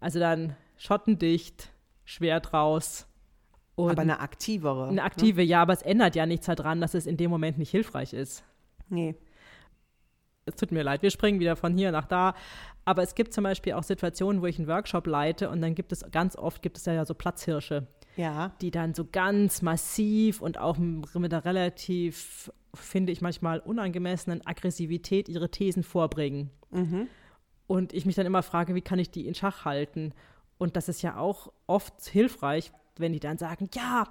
[0.00, 1.70] Also dann schottendicht,
[2.04, 3.06] Schwert raus.
[3.76, 4.84] Und aber eine aktivere.
[4.84, 5.02] Eine ne?
[5.02, 5.46] aktive, ne?
[5.46, 8.44] ja, aber es ändert ja nichts daran, dass es in dem Moment nicht hilfreich ist.
[8.88, 9.16] Nee.
[10.46, 12.34] Es tut mir leid, wir springen wieder von hier nach da.
[12.84, 15.90] Aber es gibt zum Beispiel auch Situationen, wo ich einen Workshop leite und dann gibt
[15.90, 17.86] es ganz oft gibt es ja so Platzhirsche.
[18.16, 18.52] Ja.
[18.60, 25.28] Die dann so ganz massiv und auch mit einer relativ, finde ich manchmal, unangemessenen Aggressivität
[25.28, 26.50] ihre Thesen vorbringen.
[26.70, 27.08] Mhm.
[27.66, 30.12] Und ich mich dann immer frage, wie kann ich die in Schach halten?
[30.64, 34.08] Und das ist ja auch oft hilfreich, wenn die dann sagen, ja,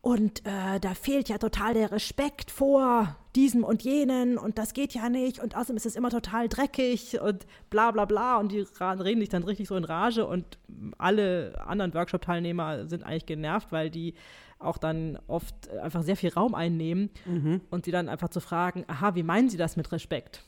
[0.00, 4.94] und äh, da fehlt ja total der Respekt vor diesem und jenen und das geht
[4.94, 8.64] ja nicht und außerdem ist es immer total dreckig und bla bla bla und die
[8.80, 10.58] reden sich dann richtig so in Rage und
[10.98, 14.14] alle anderen Workshop-Teilnehmer sind eigentlich genervt, weil die
[14.60, 17.60] auch dann oft einfach sehr viel Raum einnehmen mhm.
[17.70, 20.44] und sie dann einfach zu fragen, aha, wie meinen Sie das mit Respekt?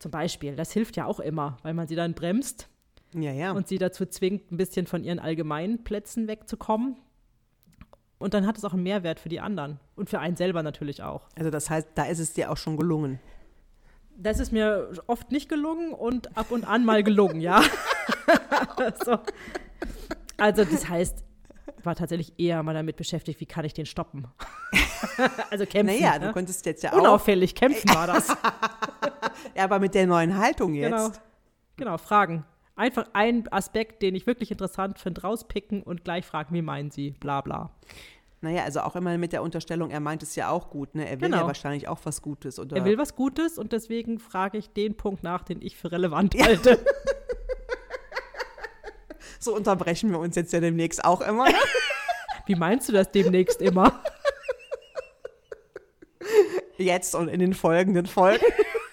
[0.00, 2.68] Zum Beispiel, das hilft ja auch immer, weil man sie dann bremst
[3.14, 3.52] ja, ja.
[3.52, 6.96] und sie dazu zwingt, ein bisschen von ihren allgemeinen Plätzen wegzukommen.
[8.18, 11.02] Und dann hat es auch einen Mehrwert für die anderen und für einen selber natürlich
[11.02, 11.28] auch.
[11.36, 13.20] Also das heißt, da ist es dir auch schon gelungen.
[14.16, 17.62] Das ist mir oft nicht gelungen und ab und an mal gelungen, ja.
[19.04, 19.18] so.
[20.36, 21.24] Also das heißt,
[21.84, 24.26] war tatsächlich eher mal damit beschäftigt, wie kann ich den stoppen.
[25.50, 26.00] also kämpfen.
[26.00, 26.26] Naja, ne?
[26.26, 26.98] du könntest jetzt ja auch.
[26.98, 28.28] Unauffällig kämpfen war das.
[29.56, 30.90] ja, aber mit der neuen Haltung jetzt.
[30.90, 31.10] Genau,
[31.76, 32.44] genau Fragen.
[32.78, 37.10] Einfach einen Aspekt, den ich wirklich interessant finde, rauspicken und gleich fragen, wie meinen Sie,
[37.10, 37.70] bla bla.
[38.40, 41.08] Naja, also auch immer mit der Unterstellung, er meint es ja auch gut, ne?
[41.08, 41.42] Er will genau.
[41.42, 42.60] ja wahrscheinlich auch was Gutes.
[42.60, 42.76] Oder?
[42.76, 46.34] Er will was Gutes und deswegen frage ich den Punkt nach, den ich für relevant
[46.34, 46.46] ja.
[46.46, 46.78] halte.
[49.40, 51.46] so unterbrechen wir uns jetzt ja demnächst auch immer.
[52.46, 54.00] Wie meinst du das demnächst immer?
[56.76, 58.44] Jetzt und in den folgenden Folgen.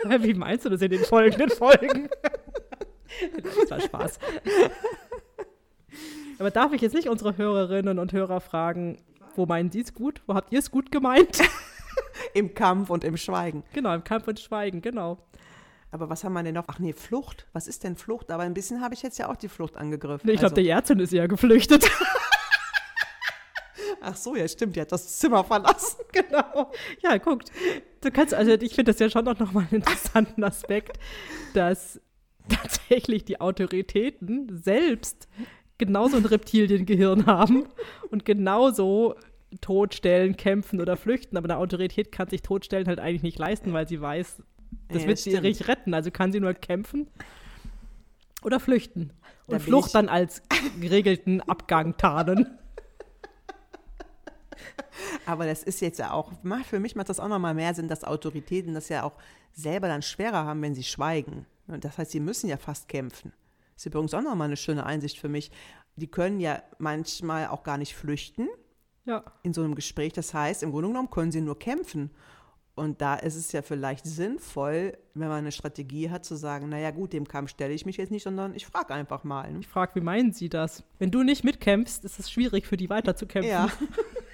[0.20, 2.10] Wie meinst du das in den folgenden Folgen?
[3.70, 4.20] Das war Spaß.
[6.40, 8.98] Aber darf ich jetzt nicht unsere Hörerinnen und Hörer fragen,
[9.36, 10.22] wo meinen Sie es gut?
[10.28, 11.40] Wo habt ihr es gut gemeint?
[12.34, 13.64] Im Kampf und im Schweigen.
[13.74, 15.18] Genau, im Kampf und Schweigen, genau.
[15.92, 16.66] Aber was haben wir denn noch?
[16.68, 17.48] Ach nee, Flucht.
[17.54, 18.32] Was ist denn Flucht?
[18.32, 20.28] Aber ein bisschen habe ich jetzt ja auch die Flucht angegriffen.
[20.28, 20.62] Nee, ich glaube, also.
[20.62, 21.90] die Ärztin ist ja geflüchtet.
[24.02, 25.98] Ach so, ja, stimmt, die hat das Zimmer verlassen.
[26.12, 26.72] genau.
[27.02, 27.52] Ja, guckt.
[28.02, 31.00] Du kannst, also ich finde das ja schon auch nochmal einen interessanten Aspekt,
[31.54, 32.00] dass
[32.50, 35.28] tatsächlich die Autoritäten selbst
[35.78, 37.68] genauso ein Reptiliengehirn haben
[38.10, 39.16] und genauso
[39.62, 41.38] totstellen, kämpfen oder flüchten.
[41.38, 44.42] Aber eine Autorität kann sich totstellen halt eigentlich nicht leisten, weil sie weiß,
[44.90, 45.94] das ja, wird sie nicht retten.
[45.94, 47.08] Also kann sie nur kämpfen
[48.44, 49.12] oder flüchten.
[49.48, 50.42] Und da Flucht dann als
[50.80, 52.58] geregelten Abgang tarnen.
[55.26, 56.32] Aber das ist jetzt ja auch,
[56.68, 59.14] für mich macht das auch nochmal mehr Sinn, dass Autoritäten das ja auch
[59.54, 61.46] selber dann schwerer haben, wenn sie schweigen.
[61.68, 63.34] Das heißt, sie müssen ja fast kämpfen.
[63.74, 65.52] Das ist übrigens auch nochmal eine schöne Einsicht für mich.
[65.96, 68.48] Die können ja manchmal auch gar nicht flüchten
[69.06, 69.24] ja.
[69.44, 70.14] in so einem Gespräch.
[70.14, 72.12] Das heißt, im Grunde genommen können sie nur kämpfen.
[72.76, 76.92] Und da ist es ja vielleicht sinnvoll, wenn man eine Strategie hat, zu sagen, naja
[76.92, 79.50] gut, dem Kampf stelle ich mich jetzt nicht, sondern ich frage einfach mal.
[79.52, 79.60] Ne?
[79.60, 80.84] Ich frage, wie meinen Sie das?
[81.00, 83.50] Wenn du nicht mitkämpfst, ist es schwierig für die weiterzukämpfen.
[83.50, 83.70] Ja.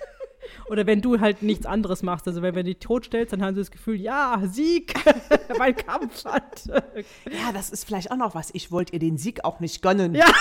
[0.69, 2.27] Oder wenn du halt nichts anderes machst.
[2.27, 4.93] Also wenn wir die totstellst, dann haben sie das Gefühl, ja, Sieg,
[5.57, 6.65] mein Kampf hat.
[6.65, 8.53] ja, das ist vielleicht auch noch was.
[8.53, 10.15] Ich wollte ihr den Sieg auch nicht gönnen.
[10.15, 10.25] Ja.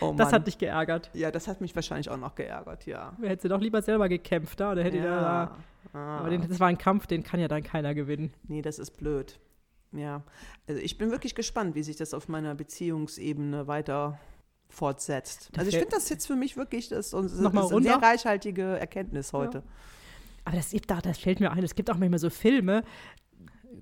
[0.00, 1.10] oh das hat dich geärgert.
[1.14, 3.12] Ja, das hat mich wahrscheinlich auch noch geärgert, ja.
[3.18, 4.72] Wer hätte doch lieber selber gekämpft, da?
[4.72, 5.04] Oder hätte ja.
[5.04, 5.56] da,
[5.92, 6.18] ah.
[6.18, 8.32] Aber den, das war ein Kampf, den kann ja dann keiner gewinnen.
[8.48, 9.38] Nee, das ist blöd.
[9.92, 10.22] Ja,
[10.68, 14.20] also ich bin wirklich gespannt, wie sich das auf meiner Beziehungsebene weiter
[14.70, 15.50] fortsetzt.
[15.56, 19.32] also ich finde das jetzt für mich wirklich das, das ist eine sehr reichhaltige Erkenntnis
[19.32, 19.58] heute.
[19.58, 19.64] Ja.
[20.44, 22.82] Aber das gibt auch, das fällt mir ein, es gibt auch manchmal so Filme,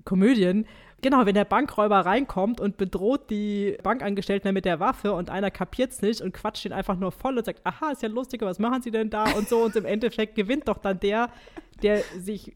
[0.05, 0.65] Komödien,
[1.01, 5.91] genau, wenn der Bankräuber reinkommt und bedroht die Bankangestellten mit der Waffe und einer kapiert
[5.91, 8.59] es nicht und quatscht ihn einfach nur voll und sagt, aha, ist ja lustig, was
[8.59, 11.29] machen sie denn da und so und im Endeffekt gewinnt doch dann der,
[11.81, 12.55] der sich,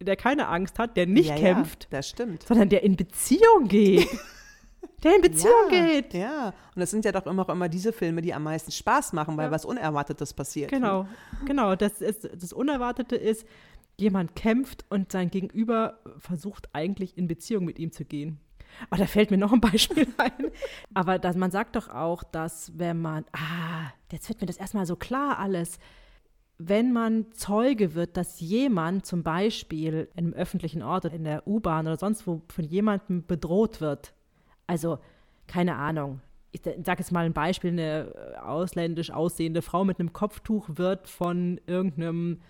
[0.00, 2.44] der keine Angst hat, der nicht ja, kämpft, ja, das stimmt.
[2.44, 4.08] sondern der in Beziehung geht.
[5.02, 6.14] der in Beziehung ja, geht.
[6.14, 9.36] Ja, und das sind ja doch immer, immer diese Filme, die am meisten Spaß machen,
[9.36, 9.50] weil ja.
[9.50, 10.70] was Unerwartetes passiert.
[10.70, 11.06] Genau,
[11.46, 11.76] genau.
[11.76, 13.46] Das, ist, das Unerwartete ist,
[13.96, 18.40] jemand kämpft und sein Gegenüber versucht eigentlich in Beziehung mit ihm zu gehen.
[18.88, 20.50] Aber da fällt mir noch ein Beispiel ein.
[20.94, 24.86] Aber das, man sagt doch auch, dass wenn man, ah, jetzt wird mir das erstmal
[24.86, 25.78] so klar alles,
[26.62, 31.46] wenn man Zeuge wird, dass jemand zum Beispiel in einem öffentlichen Ort oder in der
[31.46, 34.12] U-Bahn oder sonst wo von jemandem bedroht wird,
[34.70, 34.98] also,
[35.48, 36.20] keine Ahnung.
[36.52, 41.08] Ich sage jetzt mal ein Beispiel: Eine äh, ausländisch aussehende Frau mit einem Kopftuch wird
[41.08, 42.40] von irgendeinem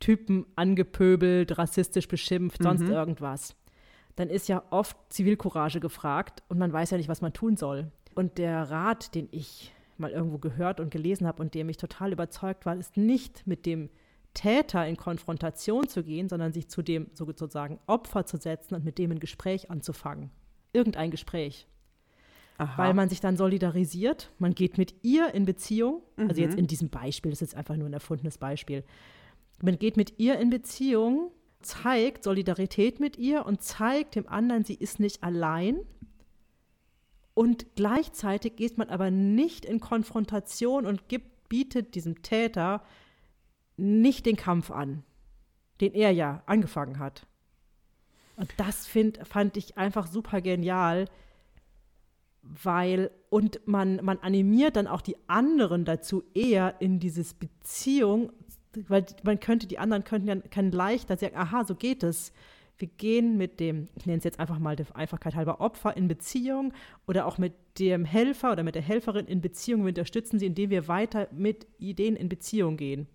[0.00, 2.92] Typen angepöbelt, rassistisch beschimpft, sonst mhm.
[2.92, 3.56] irgendwas.
[4.16, 7.90] Dann ist ja oft Zivilcourage gefragt und man weiß ja nicht, was man tun soll.
[8.14, 12.12] Und der Rat, den ich mal irgendwo gehört und gelesen habe und der mich total
[12.12, 13.90] überzeugt war, ist nicht mit dem
[14.34, 18.98] Täter in Konfrontation zu gehen, sondern sich zu dem sozusagen Opfer zu setzen und mit
[18.98, 20.30] dem ein Gespräch anzufangen
[20.74, 21.66] irgendein Gespräch.
[22.58, 22.78] Aha.
[22.78, 26.28] Weil man sich dann solidarisiert, man geht mit ihr in Beziehung, mhm.
[26.28, 26.60] also jetzt mhm.
[26.60, 28.84] in diesem Beispiel, das ist jetzt einfach nur ein erfundenes Beispiel.
[29.60, 31.30] Man geht mit ihr in Beziehung,
[31.62, 35.80] zeigt Solidarität mit ihr und zeigt dem anderen, sie ist nicht allein
[37.34, 42.82] Und gleichzeitig geht man aber nicht in Konfrontation und gibt, bietet diesem Täter
[43.76, 45.02] nicht den Kampf an,
[45.80, 47.26] den er ja angefangen hat.
[48.36, 51.06] Und das find, fand ich einfach super genial,
[52.42, 58.32] weil, und man, man animiert dann auch die anderen dazu, eher in dieses Beziehung,
[58.88, 62.32] weil man könnte, die anderen könnten ja können leichter sagen, aha, so geht es.
[62.76, 66.08] Wir gehen mit dem, ich nenne es jetzt einfach mal der Einfachkeit halber Opfer in
[66.08, 66.72] Beziehung
[67.06, 69.82] oder auch mit dem Helfer oder mit der Helferin in Beziehung.
[69.82, 73.06] Wir unterstützen sie, indem wir weiter mit Ideen in Beziehung gehen.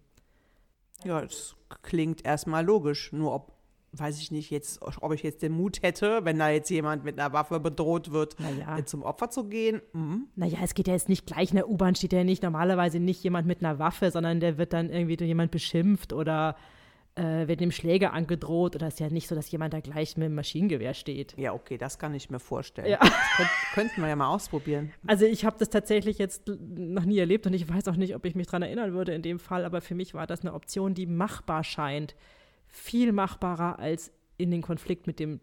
[1.03, 3.11] Ja, das klingt erstmal logisch.
[3.11, 3.58] Nur ob,
[3.91, 7.19] weiß ich nicht, jetzt, ob ich jetzt den Mut hätte, wenn da jetzt jemand mit
[7.19, 8.77] einer Waffe bedroht wird, Naja.
[8.77, 9.81] äh, zum Opfer zu gehen.
[9.93, 10.27] Mhm.
[10.35, 13.23] Naja, es geht ja jetzt nicht gleich in der U-Bahn, steht ja nicht normalerweise nicht
[13.23, 16.55] jemand mit einer Waffe, sondern der wird dann irgendwie durch jemand beschimpft oder
[17.15, 20.15] äh, wird dem Schläger angedroht oder es ist ja nicht so, dass jemand da gleich
[20.17, 21.35] mit dem Maschinengewehr steht.
[21.37, 22.87] Ja, okay, das kann ich mir vorstellen.
[22.91, 22.99] Ja.
[22.99, 24.91] Das könnt, könnten wir ja mal ausprobieren.
[25.07, 28.25] Also ich habe das tatsächlich jetzt noch nie erlebt und ich weiß auch nicht, ob
[28.25, 30.93] ich mich daran erinnern würde in dem Fall, aber für mich war das eine Option,
[30.93, 32.15] die machbar scheint.
[32.69, 35.39] Viel machbarer als in den Konflikt mit dem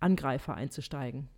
[0.00, 1.28] Angreifer einzusteigen.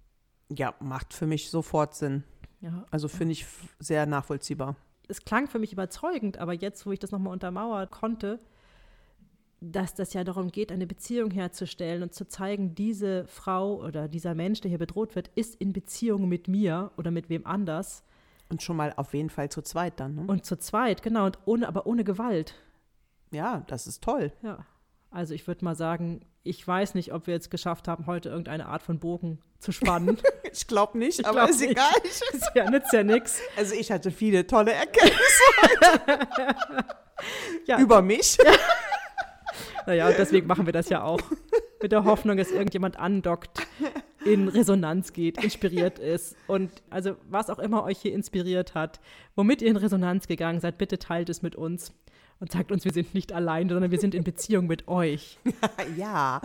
[0.51, 2.25] Ja, macht für mich sofort Sinn.
[2.61, 2.85] Ja.
[2.91, 3.47] Also finde ich
[3.79, 4.77] sehr nachvollziehbar.
[5.07, 8.41] es klang für mich überzeugend, aber jetzt, wo ich das nochmal untermauern konnte,
[9.61, 14.35] dass das ja darum geht, eine Beziehung herzustellen und zu zeigen, diese Frau oder dieser
[14.35, 18.05] Mensch, der hier bedroht wird, ist in Beziehung mit mir oder mit wem anders
[18.51, 20.15] Und schon mal auf jeden Fall zu zweit dann.
[20.15, 20.25] Ne?
[20.27, 22.55] und zu zweit, genau, und ohne, aber ohne Gewalt.
[23.31, 24.33] ja, das ist toll.
[24.43, 24.65] Ja.
[25.11, 28.67] Also ich würde mal sagen, ich weiß nicht, ob wir jetzt geschafft haben, heute irgendeine
[28.67, 30.19] Art von Bogen zu spannen.
[30.51, 31.73] Ich glaube nicht, Ich aber glaub ist nicht.
[31.73, 31.93] egal.
[32.33, 33.39] ist ja, nützt ja nichts.
[33.57, 35.43] Also ich hatte viele tolle Erkenntnisse
[37.67, 38.39] Ja, über mich.
[39.87, 41.21] Naja, und deswegen machen wir das ja auch.
[41.83, 43.67] Mit der Hoffnung, dass irgendjemand andockt,
[44.25, 46.35] in Resonanz geht, inspiriert ist.
[46.47, 49.01] Und also, was auch immer euch hier inspiriert hat,
[49.37, 51.93] womit ihr in Resonanz gegangen seid, bitte teilt es mit uns
[52.41, 55.39] und sagt uns, wir sind nicht allein, sondern wir sind in Beziehung mit euch.
[55.97, 56.41] ja.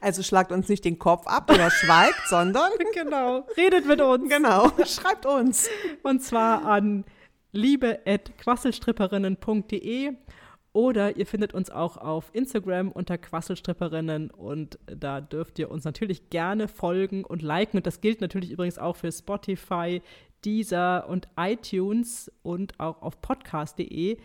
[0.00, 3.46] Also schlagt uns nicht den Kopf ab oder schweigt, sondern Genau.
[3.56, 4.28] Redet mit uns.
[4.28, 5.68] genau, schreibt uns.
[6.02, 7.04] Und zwar an
[7.52, 10.12] liebe.quasselstripperinnen.de
[10.72, 16.30] oder ihr findet uns auch auf Instagram unter Quasselstripperinnen und da dürft ihr uns natürlich
[16.30, 17.76] gerne folgen und liken.
[17.76, 20.00] Und das gilt natürlich übrigens auch für Spotify,
[20.44, 24.18] Deezer und iTunes und auch auf podcast.de.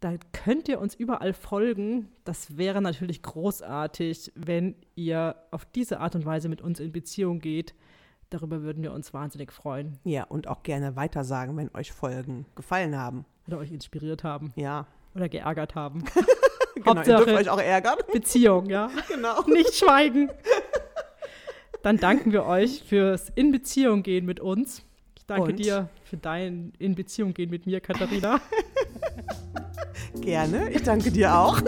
[0.00, 2.08] Da könnt ihr uns überall folgen.
[2.24, 7.38] Das wäre natürlich großartig, wenn ihr auf diese Art und Weise mit uns in Beziehung
[7.38, 7.74] geht.
[8.30, 12.96] Darüber würden wir uns wahnsinnig freuen Ja, und auch gerne weitersagen, wenn euch Folgen gefallen
[12.98, 13.24] haben.
[13.46, 16.04] oder euch inspiriert haben Ja, oder geärgert haben.
[16.14, 16.26] genau.
[16.76, 17.96] Ihr Hauptsache- dürft euch auch ärgern.
[18.12, 18.90] Beziehung, ja.
[19.08, 19.42] Genau.
[19.46, 20.30] Nicht schweigen.
[21.82, 24.82] Dann danken wir euch fürs In Beziehung gehen mit uns.
[25.24, 25.58] Ich danke Und?
[25.58, 28.42] dir für dein In Beziehung gehen mit mir, Katharina.
[30.20, 30.68] Gerne.
[30.70, 31.62] Ich danke dir auch.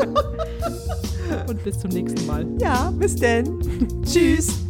[1.49, 2.47] Und bis zum nächsten Mal.
[2.61, 4.03] Ja, bis denn.
[4.05, 4.63] Tschüss.